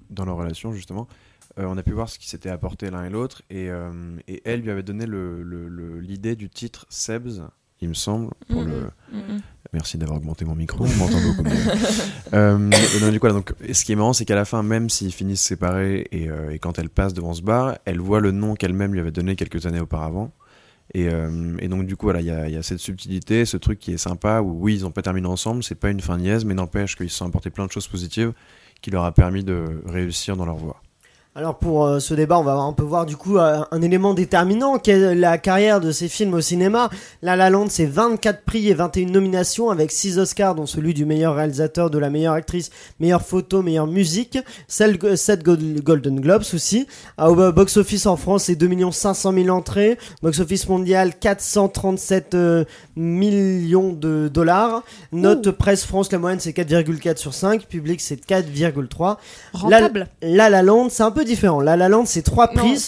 dans 0.09 0.25
leur 0.25 0.37
relation 0.37 0.71
justement, 0.73 1.07
euh, 1.59 1.65
on 1.67 1.77
a 1.77 1.83
pu 1.83 1.91
voir 1.93 2.09
ce 2.09 2.19
qui 2.19 2.27
s'était 2.29 2.49
apporté 2.49 2.89
l'un 2.91 3.05
et 3.05 3.09
l'autre, 3.09 3.41
et, 3.49 3.69
euh, 3.69 3.91
et 4.27 4.41
elle 4.45 4.61
lui 4.61 4.69
avait 4.69 4.83
donné 4.83 5.05
le- 5.05 5.41
le- 5.43 5.67
le- 5.67 5.99
l'idée 5.99 6.35
du 6.35 6.49
titre 6.49 6.85
Sebs, 6.89 7.41
il 7.81 7.89
me 7.89 7.93
semble, 7.95 8.31
pour 8.49 8.61
le. 8.63 8.89
Merci 9.73 9.97
d'avoir 9.97 10.17
augmenté 10.17 10.45
mon 10.45 10.55
micro, 10.55 10.85
on 10.85 10.95
m'entend 10.95 11.21
beaucoup 11.21 11.43
mieux. 11.43 11.51
Euh, 12.33 12.57
donc, 12.99 13.11
du 13.11 13.19
coup, 13.19 13.27
voilà, 13.27 13.35
donc, 13.35 13.53
et 13.63 13.73
ce 13.73 13.85
qui 13.85 13.93
est 13.93 13.95
marrant, 13.95 14.11
c'est 14.11 14.25
qu'à 14.25 14.35
la 14.35 14.43
fin, 14.43 14.61
même 14.61 14.89
s'ils 14.89 15.13
finissent 15.13 15.41
séparés 15.41 16.07
et, 16.11 16.29
euh, 16.29 16.51
et 16.51 16.59
quand 16.59 16.77
elle 16.77 16.89
passe 16.89 17.13
devant 17.13 17.33
ce 17.33 17.41
bar, 17.41 17.77
elle 17.85 18.01
voit 18.01 18.19
le 18.19 18.31
nom 18.31 18.55
qu'elle-même 18.55 18.91
lui 18.91 18.99
avait 18.99 19.11
donné 19.11 19.37
quelques 19.37 19.65
années 19.65 19.79
auparavant. 19.79 20.33
Et, 20.93 21.07
euh, 21.07 21.55
et 21.59 21.69
donc, 21.69 21.85
du 21.85 21.95
coup, 21.95 22.07
voilà, 22.07 22.19
il 22.19 22.27
y 22.27 22.31
a, 22.31 22.49
il 22.49 22.53
y 22.53 22.57
a 22.57 22.63
cette 22.63 22.79
subtilité, 22.79 23.45
ce 23.45 23.55
truc 23.55 23.79
qui 23.79 23.93
est 23.93 23.97
sympa 23.97 24.41
où, 24.41 24.57
oui, 24.59 24.75
ils 24.75 24.81
n'ont 24.81 24.91
pas 24.91 25.01
terminé 25.01 25.25
ensemble, 25.25 25.63
c'est 25.63 25.75
pas 25.75 25.89
une 25.89 26.01
fin 26.01 26.17
niaise, 26.17 26.43
mais 26.43 26.53
n'empêche 26.53 26.97
qu'ils 26.97 27.09
se 27.09 27.15
sont 27.17 27.27
apportés 27.27 27.49
plein 27.49 27.65
de 27.65 27.71
choses 27.71 27.87
positives 27.87 28.33
qui 28.81 28.91
leur 28.91 29.05
a 29.05 29.13
permis 29.13 29.45
de 29.45 29.81
réussir 29.85 30.35
dans 30.35 30.45
leur 30.45 30.57
voie. 30.57 30.81
Alors 31.37 31.59
pour 31.59 31.85
euh, 31.85 31.99
ce 31.99 32.15
débat, 32.15 32.39
on 32.39 32.43
va 32.43 32.53
un 32.53 32.73
peu 32.73 32.81
voir 32.81 33.05
du 33.05 33.15
coup 33.15 33.37
euh, 33.37 33.61
un 33.69 33.81
élément 33.83 34.15
déterminant 34.15 34.79
qui 34.79 34.89
est 34.89 35.13
la 35.13 35.37
carrière 35.37 35.79
de 35.79 35.91
ces 35.91 36.07
films 36.07 36.33
au 36.33 36.41
cinéma? 36.41 36.89
La 37.21 37.35
La 37.35 37.51
Land, 37.51 37.67
c'est 37.69 37.85
24 37.85 38.41
prix 38.43 38.69
et 38.69 38.73
21 38.73 39.11
nominations 39.11 39.69
avec 39.69 39.91
6 39.91 40.17
Oscars 40.17 40.55
dont 40.55 40.65
celui 40.65 40.95
du 40.95 41.05
meilleur 41.05 41.35
réalisateur, 41.35 41.91
de 41.91 41.99
la 41.99 42.09
meilleure 42.09 42.33
actrice, 42.33 42.71
meilleure 42.99 43.21
photo, 43.21 43.61
meilleure 43.61 43.85
musique, 43.85 44.39
7 44.67 45.43
Golden 45.43 46.19
Globes 46.19 46.45
aussi. 46.55 46.87
Ah, 47.19 47.29
Au 47.29 47.35
box 47.51 47.77
office 47.77 48.07
en 48.07 48.17
France, 48.17 48.45
c'est 48.45 48.55
2 48.55 48.89
500 48.91 49.31
000 49.31 49.49
entrées, 49.49 49.99
box 50.23 50.39
office 50.39 50.67
mondial 50.67 51.13
437 51.19 52.33
euh, 52.33 52.65
millions 52.95 53.93
de 53.93 54.27
dollars. 54.27 54.81
Note 55.11 55.51
presse 55.51 55.85
France, 55.85 56.11
la 56.11 56.17
moyenne 56.17 56.39
c'est 56.39 56.57
4,4 56.57 57.17
sur 57.17 57.35
5, 57.35 57.67
public 57.67 58.01
c'est 58.01 58.27
4,3. 58.27 59.17
Rentable. 59.53 60.07
La 60.23 60.49
La 60.49 60.63
Land, 60.63 60.87
c'est 60.89 61.03
un 61.03 61.11
peu 61.11 61.26
différent. 61.27 61.61
La 61.61 61.77
La 61.77 61.89
Land, 61.89 62.05
c'est 62.05 62.23
trois 62.23 62.47
Non, 62.47 62.61
prix 62.61 62.79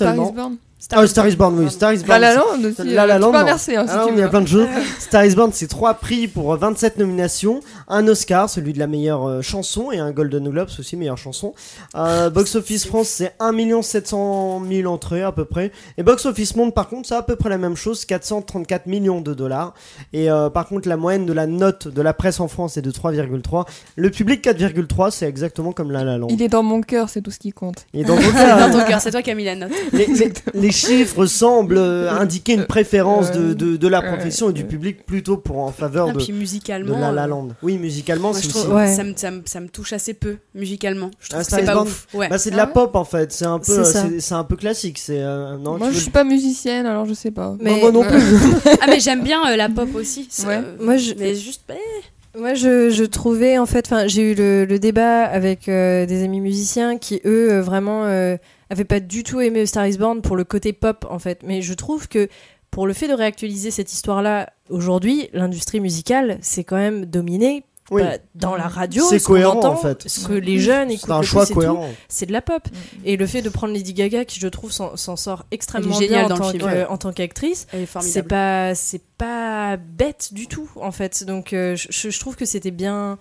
Star 0.81 1.03
is 1.03 1.09
seulement. 1.09 1.09
Born. 1.09 1.09
Ah, 1.09 1.09
Star 1.09 1.27
is 1.27 1.36
Born, 1.36 1.59
oui. 1.59 1.69
Star 1.71 1.93
is 1.93 1.98
Born. 2.03 2.09
La 2.09 2.19
La 2.19 2.29
c'est- 2.31 2.38
Land 2.38 2.69
aussi. 2.69 2.83
La 2.93 3.03
euh, 3.03 3.07
La 3.07 3.15
tu 3.15 3.21
Land, 3.21 3.33
hein, 3.36 3.57
si 3.57 3.75
Ah, 3.75 3.83
tu 3.86 3.95
non, 3.95 4.07
il 4.13 4.19
y 4.19 4.21
a 4.24 4.27
plein 4.29 4.41
de 4.41 4.48
choses. 4.48 4.67
Star 5.00 5.25
is 5.25 5.36
Born, 5.36 5.51
c'est 5.53 5.67
trois 5.67 5.93
prix 5.95 6.27
pour 6.29 6.55
27 6.55 6.98
nominations, 6.98 7.59
un 7.89 8.07
Oscar, 8.07 8.50
celui 8.50 8.71
de 8.74 8.79
la 8.79 8.88
meilleure 8.88 9.27
euh, 9.27 9.41
chanson, 9.41 9.91
et 9.91 10.00
un 10.00 10.12
Golden 10.12 10.48
Globes 10.50 10.69
aussi, 10.79 10.95
meilleure 10.95 11.17
chanson. 11.17 11.53
Euh, 11.95 12.29
Box 12.29 12.55
Office 12.55 12.86
France, 12.88 13.09
c'est 13.09 13.33
1 13.39 13.81
700 13.81 14.62
000 14.69 14.91
entrées 14.91 15.21
à 15.21 15.31
peu 15.33 15.43
près. 15.45 15.71
Et 15.98 16.03
Box 16.03 16.25
Office 16.25 16.55
Monde, 16.55 16.74
par 16.74 16.88
contre, 16.88 17.09
c'est 17.09 17.15
à 17.15 17.24
peu 17.24 17.36
près 17.36 17.50
la 17.50 17.57
même 17.57 17.75
chose, 17.75 18.05
434 18.05 18.86
millions 18.88 19.19
de 19.21 19.33
dollars. 19.33 19.74
Et 20.13 20.31
euh, 20.31 20.50
par 20.50 20.67
contre, 20.67 20.88
la 20.88 20.95
moyenne 20.98 21.25
de 21.25 21.33
la 21.33 21.45
note 21.45 21.88
de 21.89 22.01
la 22.01 22.13
presse 22.13 22.39
en 22.39 22.48
France 22.48 22.77
est 22.77 22.81
de 22.81 22.91
3,3. 22.91 23.65
Le 23.98 24.09
public 24.09 24.43
4,3, 24.45 25.12
c'est 25.12 25.27
exactement 25.27 25.74
comme 25.74 25.91
La 25.91 26.03
La 26.05 26.17
Land. 26.17 26.27
Il 26.29 26.41
est 26.41 26.48
dans 26.48 26.63
mon 26.63 26.81
cœur, 26.81 27.09
c'est 27.09 27.21
tout 27.21 27.31
ce 27.31 27.39
qui 27.39 27.51
compte. 27.51 27.86
Et 27.93 28.03
donc, 28.05 28.19
Dans 28.59 28.71
ton 28.71 28.86
cœur, 28.86 29.01
c'est 29.01 29.12
toi 29.12 29.21
qui 29.21 29.29
as 29.31 29.36
mis 29.36 29.43
la 29.45 29.55
note. 29.55 29.71
les, 29.91 30.05
les- 30.05 30.33
les 30.53 30.69
chiffres 30.72 31.26
semblent 31.26 31.78
euh, 31.78 32.12
indiquer 32.12 32.54
une 32.54 32.66
préférence 32.66 33.32
de, 33.32 33.54
de, 33.54 33.78
de 33.78 33.88
la 33.88 34.02
profession 34.02 34.50
et 34.50 34.54
du 34.54 34.66
public 34.66 35.06
plutôt 35.06 35.38
pour 35.38 35.60
en 35.60 35.72
faveur 35.72 36.10
Et 36.10 36.14
de, 36.14 36.18
puis 36.18 36.28
de 36.28 36.34
musicalement. 36.38 36.98
La 37.00 37.12
La 37.12 37.24
euh, 37.24 37.28
Land. 37.28 37.50
Oui, 37.62 37.78
musicalement, 37.78 38.32
moi, 38.32 38.40
je 38.42 38.50
trouve, 38.50 38.74
Ouais. 38.74 38.88
ça, 38.94 39.04
me, 39.04 39.14
ça, 39.16 39.32
me, 39.32 39.42
ça 39.46 39.60
me 39.60 39.68
touche 39.70 39.94
assez 39.94 40.14
peu 40.14 40.38
musicalement. 40.56 41.12
Je 41.20 41.30
trouve 41.30 41.40
Ah, 41.40 41.44
que 41.44 41.48
Star 41.48 41.60
c'est 41.60 41.64
is 41.64 41.68
pas 41.68 41.74
Born 41.76 41.88
ouf. 41.88 42.08
Ouais. 42.14 42.28
Bah, 42.30 42.38
c'est 42.38 42.50
de 42.52 42.56
Ah 42.56 42.60
la 42.60 42.68
pop 42.68 42.96
en 42.96 43.06
fait, 43.06 43.32
c'est 43.32 43.46
un 43.46 43.60
peu, 43.60 43.84
C'est 43.84 44.34
euh, 44.34 44.38
un 44.38 44.44
peu 44.44 44.56
classique. 44.56 44.98
C'est 44.98 45.22
euh, 45.22 45.58
non, 45.58 45.78
Moi, 45.78 45.88
je 45.90 45.94
veux- 45.96 46.00
suis 46.02 46.12
pas 46.12 46.24
musicienne, 46.24 46.86
alors 46.86 47.06
je 47.06 47.14
sais 47.14 47.32
pas. 47.32 47.56
Mais- 47.60 47.80
moi 47.80 47.92
non 47.92 48.04
plus. 48.04 48.20
ah 48.82 48.86
mais 48.88 49.00
j'aime 49.00 49.24
bien 49.24 49.42
euh, 49.50 49.56
la 49.56 49.70
pop 49.70 49.90
aussi. 49.96 50.28
Ouais. 50.48 50.58
euh, 50.58 50.76
moi 50.80 50.98
je 50.98 51.14
Mais 51.18 51.36
juste. 51.36 51.62
eh, 51.72 52.38
Moi, 52.38 52.54
je, 52.54 52.90
je 52.92 53.04
trouvais, 53.06 53.58
en 53.58 53.66
fait, 53.66 53.90
j'ai 54.06 54.32
eu 54.32 54.36
le, 54.36 54.66
le 54.66 54.78
débat 54.80 55.24
avec 55.24 55.68
euh, 55.68 56.06
des 56.06 56.24
amis 56.24 56.42
musiciens 56.42 56.98
qui, 57.00 57.16
eux, 57.26 57.52
euh, 57.54 57.62
vraiment, 57.62 58.04
euh, 58.06 58.38
avaient 58.70 58.86
pas 58.86 59.00
du 59.00 59.24
tout 59.24 59.40
aimé 59.42 59.66
Star 59.66 59.88
is 59.88 59.98
Born 59.98 60.22
pour 60.22 60.36
le 60.36 60.44
côté 60.44 60.74
pop, 60.74 61.06
en 61.10 61.20
fait. 61.20 61.42
Mais 61.44 61.62
je 61.62 61.74
trouve 61.74 62.08
que 62.08 62.30
pour 62.72 62.86
le 62.88 62.94
fait 62.94 63.08
de 63.08 63.14
réactualiser 63.14 63.72
cette 63.72 63.92
histoire-là, 63.94 64.52
aujourd'hui, 64.70 65.30
l'industrie 65.34 65.80
musicale, 65.80 66.38
c'est 66.42 66.64
quand 66.64 66.76
même 66.78 67.06
dominé 67.06 67.64
Oui. 67.90 68.04
bah, 68.04 68.18
dans 68.36 68.56
la 68.56 68.68
radio, 68.68 69.04
C'est 69.10 69.18
ce 69.18 69.26
qu'on 69.26 69.34
cohérent, 69.34 69.58
entend, 69.58 69.74
en 69.74 69.78
fait. 69.78 70.08
ce 70.08 70.28
que 70.28 70.34
les 70.34 70.60
jeunes 70.60 70.92
écoutent 70.92 71.06
C'est 71.08 71.12
un 71.12 71.22
choix 71.24 71.48
cohérent. 71.48 71.90
c'est 72.08 72.28
de 72.28 72.32
la 72.32 72.44
pop. 72.44 72.62
Et 73.06 73.18
le 73.18 73.26
fait 73.26 73.42
de 73.42 73.50
prendre 73.50 73.74
Lady 73.74 73.94
Gaga, 73.96 74.24
qui 74.26 74.40
je 74.40 74.48
trouve 74.48 74.72
s'en 74.72 74.96
sort 75.16 75.46
extrêmement 75.50 75.98
bien 75.98 76.26
en 76.26 76.28
tant, 76.38 76.52
film. 76.52 76.60
que- 76.62 76.66
Ouais. 76.68 76.86
en 76.86 76.98
tant 77.00 77.12
qu'actrice, 77.12 77.66
c'est 78.02 78.22
pas 78.28 78.76
c'est 78.76 79.02
pas 79.18 79.78
bête 79.78 80.30
du 80.36 80.46
tout 80.46 80.70
en 80.76 80.92
fait. 80.92 81.24
Donc 81.24 81.54
euh, 81.54 81.76
je, 81.76 82.12
je 82.12 82.20
trouve 82.20 82.36
que 82.36 82.46
c'était 82.46 82.70
bien 82.70 83.18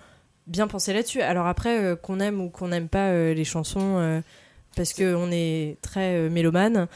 bien 0.46 0.66
pensé 0.66 0.92
là-dessus. 0.92 1.22
Alors 1.22 1.46
après 1.46 1.78
euh, 1.82 1.96
qu'on 1.96 2.20
aime 2.20 2.38
ou 2.42 2.50
qu'on 2.50 2.68
n'aime 2.68 2.88
pas 2.88 3.08
euh, 3.08 3.32
les 3.32 3.44
chansons 3.44 3.96
euh, 3.98 4.20
parce 4.78 4.92
que 4.92 5.14
on 5.14 5.30
est 5.32 5.76
très 5.82 6.14
euh, 6.14 6.30
mélomane 6.30 6.86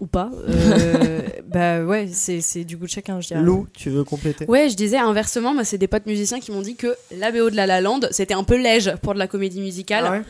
ou 0.00 0.06
pas, 0.06 0.30
euh, 0.48 1.20
bah 1.46 1.84
ouais 1.84 2.08
c'est 2.08 2.64
du 2.64 2.76
goût 2.76 2.86
de 2.86 2.90
chacun 2.90 3.20
je 3.20 3.28
dirais. 3.28 3.40
Lou, 3.40 3.68
tu 3.72 3.88
veux 3.88 4.02
compléter? 4.02 4.46
Ouais, 4.46 4.68
je 4.68 4.74
disais 4.74 4.98
inversement, 4.98 5.54
moi 5.54 5.62
c'est 5.62 5.78
des 5.78 5.86
potes 5.86 6.06
musiciens 6.06 6.40
qui 6.40 6.50
m'ont 6.50 6.62
dit 6.62 6.74
que 6.74 6.96
la 7.16 7.30
BO 7.30 7.50
de 7.50 7.56
La 7.56 7.66
La 7.66 7.80
Land, 7.80 8.00
c'était 8.10 8.34
un 8.34 8.44
peu 8.44 8.60
léger 8.60 8.94
pour 9.00 9.14
de 9.14 9.18
la 9.18 9.28
comédie 9.28 9.60
musicale. 9.60 10.04
Ah 10.06 10.10
ouais? 10.10 10.22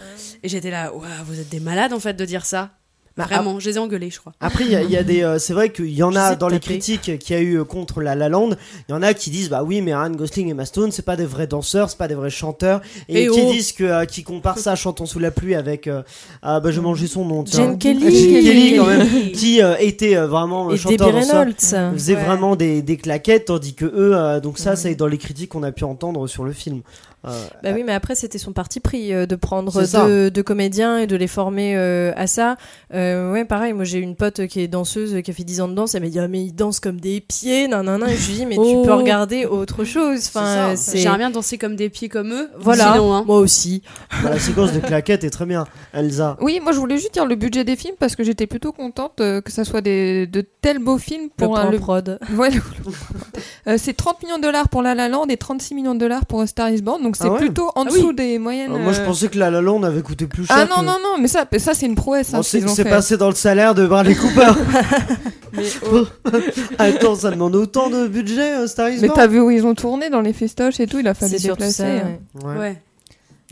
Et 0.43 0.49
j'étais 0.49 0.71
là, 0.71 0.93
vous 1.25 1.41
êtes 1.41 1.49
des 1.49 1.61
malades 1.61 1.93
en 1.93 2.01
fait 2.01 2.15
de 2.15 2.25
dire 2.25 2.45
ça. 2.45 2.71
Bah, 3.17 3.25
Vraiment, 3.25 3.59
je 3.61 3.69
les 3.69 3.77
ai 3.77 3.79
engueulés, 3.79 4.09
je 4.09 4.19
crois. 4.21 4.33
Après, 4.41 4.65
il 4.65 4.71
y, 4.71 4.77
a- 4.77 4.83
il 4.83 4.91
y 4.91 4.97
a 4.97 5.03
des. 5.03 5.23
euh, 5.23 5.39
c'est 5.39 5.53
vrai 5.53 5.71
qu'il 5.71 5.91
y 5.93 6.03
en 6.03 6.15
a 6.15 6.37
dans 6.37 6.49
les 6.49 6.61
critiques 6.61 7.19
qu'il 7.19 7.37
y 7.37 7.39
a 7.39 7.43
eu 7.43 7.59
euh, 7.59 7.65
contre 7.65 8.01
La 8.01 8.15
La 8.15 8.29
Land. 8.29 8.51
Il 8.89 8.93
y 8.93 8.95
en 8.95 9.03
a 9.03 9.13
qui 9.15 9.31
disent 9.31 9.51
bah 9.51 9.63
oui, 9.65 9.83
mais 9.83 9.95
Ryan 9.95 10.11
Gosling 10.11 10.47
et 10.47 10.51
Emma 10.53 10.65
Stone, 10.65 10.91
c'est 10.93 11.05
pas 11.05 11.17
des 11.17 11.27
vrais 11.27 11.47
danseurs, 11.49 11.91
c'est 11.91 11.99
pas 11.99 12.09
des 12.09 12.15
vrais 12.15 12.31
chanteurs, 12.31 12.81
et 13.09 13.25
Eh 13.25 13.29
qui 13.29 13.41
oh. 13.45 13.51
disent 13.53 13.73
que 13.73 13.85
euh, 13.85 14.05
qui 14.05 14.23
comparent 14.23 14.59
ça 14.59 14.73
à 14.73 14.77
Chantons 14.77 15.07
sous 15.07 15.19
la 15.19 15.33
pluie 15.33 15.55
avec. 15.57 15.87
euh, 15.89 16.03
ah 16.41 16.61
bah 16.61 16.71
je 16.71 16.81
mangeais 16.81 17.09
son 17.09 17.25
nom. 17.25 17.43
tiens. 17.43 17.65
Jane 17.67 17.79
Kelly. 17.79 18.01
Jane 18.01 18.43
Kelly, 18.45 18.77
quand 18.77 18.87
même, 18.87 19.33
qui 19.33 19.61
euh, 19.61 19.75
était 19.81 20.17
euh, 20.17 20.27
vraiment 20.29 20.71
Et 20.71 20.77
chanteur 20.77 21.09
Debbie 21.09 21.21
danseur. 21.27 21.41
Reynolds. 21.41 21.93
faisait 21.99 22.15
Ouais. 22.15 22.25
vraiment 22.25 22.55
des, 22.57 22.81
des 22.81 22.97
claquettes, 22.97 23.47
tandis 23.47 23.75
que 23.75 23.85
eux, 23.87 24.13
euh, 24.17 24.41
donc 24.41 24.59
ça, 24.59 24.77
c'est 24.77 24.95
dans 24.95 25.09
les 25.09 25.19
critiques 25.19 25.51
qu'on 25.51 25.63
a 25.65 25.73
pu 25.73 25.85
entendre 25.85 26.27
sur 26.29 26.45
le 26.45 26.53
film. 26.53 26.81
Euh, 27.27 27.47
Bah 27.63 27.71
oui, 27.75 27.83
mais 27.85 27.93
après, 27.93 28.15
c'était 28.15 28.39
son 28.39 28.53
parti 28.53 28.81
pris 28.81 29.13
euh, 29.13 29.27
de 29.27 29.37
prendre 29.37 29.73
deux, 30.07 30.31
deux 30.31 30.43
comédiens 30.43 30.99
et 30.99 31.07
de 31.07 31.17
les 31.17 31.27
former 31.27 31.77
euh, 31.77 32.13
à 32.17 32.27
ça. 32.27 32.57
Euh, 32.95 33.33
ouais, 33.33 33.45
pareil, 33.45 33.73
moi 33.75 33.85
j'ai 33.85 33.99
une 33.99 34.17
pote 34.17 34.47
qui 34.47 34.61
est 34.61 34.69
danseuse, 34.69 35.21
qui 35.23 35.31
a 35.31 35.35
fait 35.35 35.45
10 35.45 35.61
ans 35.61 35.69
de 35.69 35.75
danse. 35.75 35.95
Elle 35.95 36.03
m'a 36.03 36.09
dit, 36.09 36.19
ah, 36.19 36.29
mais 36.29 36.43
ils 36.43 36.53
dansent 36.55 36.81
comme 36.81 36.99
des 37.01 37.21
pieds, 37.21 37.69
nan, 37.69 37.85
nan, 37.85 38.01
nan. 38.01 38.09
Et 38.09 38.17
je 38.17 38.27
lui 38.29 38.35
dis, 38.39 38.47
mais 38.47 38.55
tu 38.57 38.61
Oh. 38.65 38.83
peux 38.85 38.95
regarder 38.95 39.45
autre 39.45 39.85
chose. 39.85 40.27
Enfin. 40.29 40.75
J'aimerais 40.95 41.19
bien 41.19 41.31
danser 41.31 41.59
comme 41.59 41.77
des 41.77 41.91
pieds 41.91 42.09
comme 42.09 42.33
eux. 42.33 42.49
Voilà, 42.59 42.93
Sinon, 42.95 43.13
hein. 43.13 43.25
moi 43.27 43.37
aussi. 43.39 43.83
bah, 44.23 44.31
la 44.31 44.39
séquence 44.39 44.73
de 44.73 44.81
claquettes 44.81 45.25
est 45.25 45.31
très 45.31 45.47
bien. 45.47 45.67
Elsa. 45.93 46.37
Oui, 46.41 46.61
moi 46.63 46.73
je 46.73 46.79
voulais 46.79 46.97
juste 46.97 47.13
dire 47.13 47.27
le 47.27 47.35
budget 47.35 47.65
des 47.65 47.77
films 47.77 47.97
parce 47.99 48.17
que 48.17 48.25
j'étais 48.25 48.47
plutôt 48.47 48.73
contente 48.73 49.21
euh, 49.21 49.41
que 49.41 49.53
ça 49.53 49.65
soit 49.65 49.81
des, 49.83 50.27
de 50.27 50.41
tels 50.63 50.79
beaux 50.79 50.99
films 50.99 51.25
Le 51.39 51.47
pour 51.47 51.59
un- 51.59 51.63
plan 51.63 51.71
le- 51.71 51.79
prod. 51.79 52.19
Ouais, 52.35 52.51
le- 52.51 52.61
Euh, 53.67 53.77
c'est 53.79 53.93
30 53.93 54.23
millions 54.23 54.39
de 54.39 54.43
dollars 54.43 54.69
pour 54.71 54.81
La 54.83 54.95
La 54.95 55.09
Land 55.09 55.27
et 55.29 55.37
36 55.37 55.75
millions 55.75 55.95
de 55.95 56.01
dollars 56.01 56.25
pour 56.27 56.41
A 56.41 56.47
Star 56.47 56.71
Is 56.71 56.81
Born, 56.81 57.03
donc 57.11 57.17
c'est 57.17 57.25
Ah 57.27 57.33
ouais 57.33 57.39
plutôt 57.39 57.71
en 57.75 57.83
Ah 57.83 57.85
dessous 57.87 58.09
oui. 58.11 58.15
des 58.15 58.39
moyennes. 58.39 58.71
Euh, 58.73 58.79
Moi, 58.79 58.93
je 58.93 59.01
euh, 59.01 59.05
pensais 59.05 59.27
que 59.29 59.37
La 59.39 59.51
La 59.51 59.61
Land 59.61 59.83
avait 59.83 60.03
coûté 60.03 60.27
plus 60.29 60.47
cher. 60.47 60.57
Ah 60.57 60.65
non, 60.65 60.77
que- 60.81 60.87
non, 60.87 60.99
non, 61.03 61.19
mais 61.21 61.27
ça, 61.27 61.45
ça 61.59 61.75
c'est 61.75 61.87
une 61.87 61.97
prouesse. 61.97 62.33
Hein, 62.35 62.43
c'est 62.45 62.59
qu'ils 62.61 62.69
ont 62.69 62.75
c'est 62.75 62.85
fait. 62.85 62.91
passé 62.91 63.17
dans 63.17 63.29
le 63.29 63.35
salaire 63.35 63.75
de 63.75 63.85
Bradley 63.87 64.15
Cooper. 64.15 64.53
Mais, 65.53 65.65
oh, 65.93 66.05
Attends, 66.79 67.17
ça 67.17 67.31
demande 67.33 67.57
autant 67.57 67.91
de 67.91 68.07
budget, 68.07 68.55
euh, 68.59 68.67
Star 68.69 68.89
Is 68.89 69.01
mais 69.01 69.09
Born 69.09 69.19
t'as 69.19 69.27
vu 69.27 69.41
où 69.41 69.51
ils 69.51 69.67
ont 69.67 69.75
tourné 69.75 70.09
dans 70.09 70.21
les 70.21 70.33
festoches 70.33 70.79
et 70.79 70.87
tout, 70.87 71.01
il 71.01 71.09
a 71.09 71.15
fallu 71.15 71.33
C'est 71.33 71.39
surtout 71.41 71.63
déplacer. 71.65 71.83
ça. 71.83 71.87
hein. 71.89 72.19
ouais. 72.45 72.53
Ouais. 72.53 72.59
Ouais. 72.59 72.77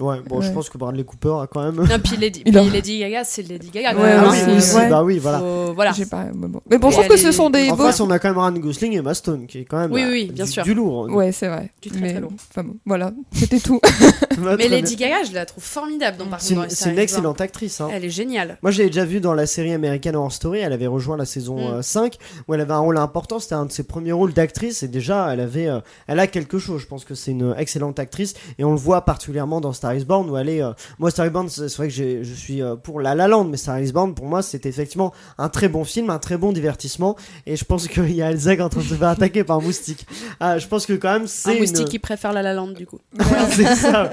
Ouais, 0.00 0.20
bon, 0.28 0.40
je 0.40 0.46
Ouais. 0.46 0.54
pense 0.54 0.70
que 0.70 0.78
Bradley 0.78 1.02
Cooper 1.02 1.38
a 1.42 1.48
quand 1.52 1.60
même. 1.60 1.74
Non, 1.74 1.98
puis 1.98 2.16
Lady, 2.16 2.44
Il 2.46 2.52
puis 2.52 2.68
a- 2.68 2.70
Lady 2.72 3.00
Gaga, 3.00 3.24
c'est 3.24 3.42
Lady 3.42 3.68
Gaga. 3.68 3.94
quand 3.94 4.00
Ouais, 4.00 4.08
même, 4.10 4.22
ah 4.24 4.30
hein. 4.32 4.46
oui, 4.46 4.76
ouais. 4.76 4.88
bah 4.88 5.02
oui, 5.02 5.18
voilà. 5.18 5.38
Faut- 5.40 5.67
voilà. 5.78 5.92
J'ai 5.92 6.06
pas- 6.06 6.26
mais 6.34 6.48
bon. 6.48 6.60
Mais 6.68 6.78
bon, 6.78 6.90
je 6.90 6.96
trouve 6.96 7.06
que 7.08 7.16
ce 7.16 7.30
sont 7.30 7.50
des 7.50 7.70
En 7.70 7.76
beaux. 7.76 7.84
face, 7.84 8.00
on 8.00 8.10
a 8.10 8.18
quand 8.18 8.28
même 8.28 8.38
Ryan 8.38 8.52
Gosling 8.58 8.92
et 8.94 8.96
Emma 8.96 9.14
Stone, 9.14 9.46
qui 9.46 9.58
est 9.60 9.64
quand 9.64 9.78
même 9.78 9.92
Oui, 9.92 10.02
euh, 10.02 10.10
oui, 10.10 10.30
bien 10.32 10.44
du, 10.44 10.50
sûr. 10.50 10.64
du 10.64 10.74
lourd. 10.74 11.08
Ouais, 11.10 11.30
c'est 11.30 11.46
vrai. 11.48 11.70
Du 11.80 11.88
très, 11.90 12.00
mais, 12.00 12.10
très 12.12 12.20
lourd. 12.20 12.32
Enfin 12.50 12.64
bon, 12.64 12.76
voilà, 12.84 13.12
c'était 13.32 13.60
tout. 13.60 13.80
Mais 14.58 14.68
Lady. 14.68 14.96
Gaga, 14.96 15.24
je 15.28 15.32
la 15.34 15.46
trouve 15.46 15.62
formidable 15.62 16.16
dans 16.16 16.26
par 16.26 16.40
C'est 16.40 16.54
une, 16.54 16.62
dans 16.62 16.68
c'est 16.68 16.70
une 16.70 16.92
Star 16.92 16.94
is 16.94 16.98
excellente 17.00 17.40
actrice. 17.40 17.80
Hein. 17.80 17.88
Elle 17.92 18.04
est 18.04 18.10
géniale. 18.10 18.58
Moi, 18.62 18.70
je 18.72 18.78
l'ai 18.82 18.86
déjà 18.88 19.04
vu 19.04 19.20
dans 19.20 19.34
la 19.34 19.46
série 19.46 19.72
American 19.72 20.14
Horror 20.14 20.32
Story. 20.32 20.58
Elle 20.60 20.72
avait 20.72 20.86
rejoint 20.86 21.16
la 21.16 21.24
saison 21.24 21.56
Mm. 21.58 21.72
euh, 21.74 21.82
5, 21.82 22.16
où 22.46 22.54
elle 22.54 22.60
avait 22.60 22.72
un 22.72 22.78
rôle 22.78 22.98
important. 22.98 23.38
C'était 23.38 23.54
un 23.54 23.66
de 23.66 23.72
ses 23.72 23.82
premiers 23.84 24.12
rôles 24.12 24.32
d'actrice. 24.32 24.82
Et 24.82 24.88
déjà, 24.88 25.32
elle 25.32 25.40
avait, 25.40 25.68
euh, 25.68 25.80
elle 26.06 26.18
a 26.20 26.26
quelque 26.26 26.58
chose. 26.58 26.80
Je 26.80 26.86
pense 26.86 27.04
que 27.04 27.14
c'est 27.14 27.30
une 27.32 27.54
excellente 27.58 27.98
actrice. 27.98 28.34
Et 28.58 28.64
on 28.64 28.70
le 28.72 28.78
voit 28.78 29.04
particulièrement 29.04 29.60
dans 29.60 29.72
Star 29.72 29.94
is 29.94 30.04
Born, 30.04 30.28
où 30.30 30.36
elle 30.36 30.48
est. 30.48 30.62
euh, 30.62 30.72
moi, 30.98 31.10
Star 31.10 31.26
is 31.26 31.30
Born, 31.30 31.48
c'est 31.48 31.68
c'est 31.68 31.76
vrai 31.76 31.88
que 31.88 31.94
je 31.94 32.34
suis 32.34 32.62
euh, 32.62 32.76
pour 32.76 33.00
La 33.00 33.14
La 33.14 33.28
Land, 33.28 33.44
mais 33.44 33.56
Star 33.56 33.78
is 33.80 33.92
Born, 33.92 34.14
pour 34.14 34.26
moi, 34.26 34.42
c'était 34.42 34.68
effectivement 34.68 35.12
un 35.38 35.48
très 35.48 35.67
bon 35.68 35.84
film, 35.84 36.10
un 36.10 36.18
très 36.18 36.36
bon 36.36 36.52
divertissement. 36.52 37.16
Et 37.46 37.56
je 37.56 37.64
pense 37.64 37.86
qu'il 37.88 38.12
y 38.14 38.22
a 38.22 38.30
Elsa 38.30 38.54
qui 38.54 38.60
est 38.60 38.64
en 38.64 38.68
train 38.68 38.80
de 38.80 38.86
se 38.86 38.94
faire 38.94 39.08
attaquer 39.08 39.44
par 39.44 39.58
un 39.58 39.60
moustique. 39.62 40.06
Ah, 40.40 40.58
je 40.58 40.66
pense 40.66 40.86
que 40.86 40.92
quand 40.94 41.12
même, 41.12 41.26
c'est. 41.26 41.50
Un 41.50 41.52
une- 41.54 41.60
moustique 41.60 41.88
qui 41.88 41.98
préfère 41.98 42.32
La 42.32 42.42
La 42.42 42.54
Land 42.54 42.68
du 42.68 42.86
coup. 42.86 42.98
c'est 43.50 43.74
ça. 43.74 44.10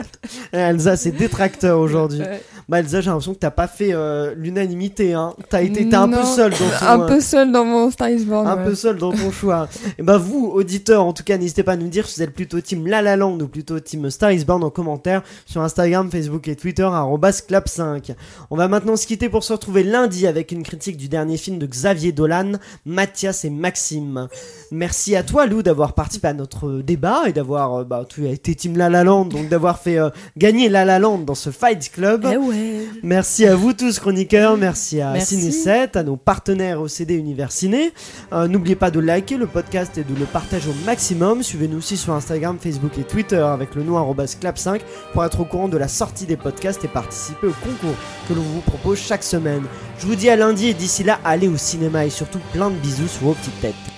Et 0.54 0.58
Elsa, 0.58 0.96
c'est 0.96 1.12
détracteur 1.12 1.80
aujourd'hui. 1.80 2.20
Ouais. 2.20 2.42
Bah 2.68 2.80
Elsa, 2.80 3.02
j'ai 3.02 3.10
l'impression 3.10 3.34
que 3.34 3.40
t'as 3.40 3.52
pas 3.52 3.68
fait 3.68 3.94
euh, 3.94 4.34
l'unanimité. 4.36 5.14
Hein. 5.14 5.34
T'as 5.50 5.62
été, 5.62 5.88
t'es 5.88 5.96
un 5.96 6.10
peu 6.10 6.24
seul 6.24 6.52
dans 6.52 6.58
ton, 6.58 6.86
un 6.88 7.00
peu 7.08 7.22
seul 7.22 7.52
dans 7.52 7.64
mon 7.66 7.92
Star 7.92 8.10
is 8.10 8.26
Born. 8.26 8.48
un 8.48 8.58
ouais. 8.58 8.64
peu 8.66 8.76
seul 8.76 8.98
dans 8.98 9.12
ton 9.12 9.32
choix. 9.32 9.68
Et 9.98 10.04
bah 10.04 10.18
vous, 10.18 10.48
auditeurs, 10.48 11.04
en 11.04 11.14
tout 11.14 11.24
cas, 11.24 11.38
n'hésitez 11.38 11.64
pas 11.64 11.74
à 11.74 11.78
nous 11.78 11.88
dire 11.90 12.08
si 12.08 12.16
vous 12.20 12.24
êtes 12.24 12.34
plutôt 12.34 12.60
team 12.62 12.88
La 12.88 13.02
La 13.02 13.16
Land 13.16 13.40
ou 13.40 13.48
plutôt 13.48 13.80
team 13.80 14.10
Star 14.10 14.32
is 14.32 14.46
Born 14.46 14.64
en 14.64 14.70
commentaire 14.70 15.22
sur 15.46 15.62
Instagram, 15.62 16.10
Facebook 16.10 16.48
et 16.48 16.56
Twitter 16.56 16.84
@clap5. 16.84 18.16
On 18.50 18.56
va 18.56 18.68
maintenant 18.68 18.96
se 18.96 19.06
quitter 19.06 19.30
pour 19.30 19.44
se 19.44 19.54
retrouver 19.54 19.84
lundi 19.84 20.26
avec 20.28 20.52
une 20.52 20.64
critique 20.64 20.98
du 20.98 21.08
dernier 21.08 21.38
film 21.38 21.45
de 21.52 21.66
Xavier 21.66 22.12
Dolan, 22.12 22.54
Mathias 22.86 23.46
et 23.46 23.50
Maxime. 23.50 24.28
Merci 24.72 25.16
à 25.16 25.24
toi 25.24 25.46
Lou 25.46 25.62
d'avoir 25.62 25.94
participé 25.94 26.28
à 26.28 26.34
notre 26.34 26.82
débat 26.82 27.24
et 27.28 27.34
d'avoir 27.34 27.76
euh, 27.76 27.84
bah 27.84 28.06
tu 28.08 28.26
as 28.28 28.32
été 28.32 28.56
team 28.56 28.78
La 28.78 28.90
La 28.90 29.04
Land 29.04 29.26
donc 29.26 29.48
d'avoir 29.48 29.80
fait 29.80 30.00
euh, 30.00 30.10
gagner 30.38 30.70
La 30.70 30.86
La 30.86 31.00
Land 31.00 31.20
dans 31.20 31.36
ce 31.36 31.52
Fight 31.52 31.92
Club. 31.92 32.28
Eh 32.32 32.38
ouais. 32.38 32.88
Merci 33.04 33.46
à 33.46 33.56
vous 33.56 33.74
tous 33.74 34.00
chroniqueurs, 34.00 34.58
merci 34.58 35.02
à 35.02 35.14
Merci. 35.14 35.38
Ciné 35.40 35.52
7, 35.52 35.96
à 35.96 36.04
nos 36.04 36.18
partenaires 36.18 36.82
au 36.82 36.88
CD 36.88 37.16
Univers 37.16 37.52
Ciné. 37.52 37.94
Euh, 38.34 38.48
N'oubliez 38.48 38.76
pas 38.76 38.92
de 38.92 39.00
liker 39.00 39.38
le 39.38 39.48
podcast 39.48 39.98
et 39.98 40.04
de 40.04 40.18
le 40.18 40.26
partager 40.26 40.70
au 40.70 40.86
maximum. 40.86 41.44
Suivez-nous 41.44 41.78
aussi 41.78 41.98
sur 41.98 42.14
Instagram, 42.14 42.58
Facebook 42.60 42.98
et 42.98 43.04
Twitter 43.04 43.38
avec 43.38 43.76
le 43.76 43.84
nom 43.84 43.98
arobase 43.98 44.38
clap5 44.42 44.82
pour 45.14 45.24
être 45.24 45.40
au 45.40 45.46
courant 45.46 45.68
de 45.68 45.78
la 45.78 45.88
sortie 45.88 46.26
des 46.26 46.38
podcasts 46.38 46.84
et 46.84 46.88
participer 46.88 47.48
au 47.48 47.54
concours 47.64 47.96
que 48.28 48.34
l'on 48.34 48.42
vous 48.42 48.62
propose 48.62 48.98
chaque 48.98 49.24
semaine. 49.24 49.64
Je 50.00 50.08
vous 50.08 50.16
dis 50.16 50.30
à 50.30 50.36
lundi 50.36 50.68
et 50.68 50.74
d'ici 50.74 51.04
là, 51.04 51.20
allez 51.36 51.50
au 51.50 51.58
cinéma 51.58 52.06
et 52.06 52.10
surtout 52.10 52.40
plein 52.54 52.70
de 52.70 52.76
bisous 52.76 53.10
sur 53.10 53.24
vos 53.24 53.34
petites 53.34 53.60
têtes. 53.60 53.95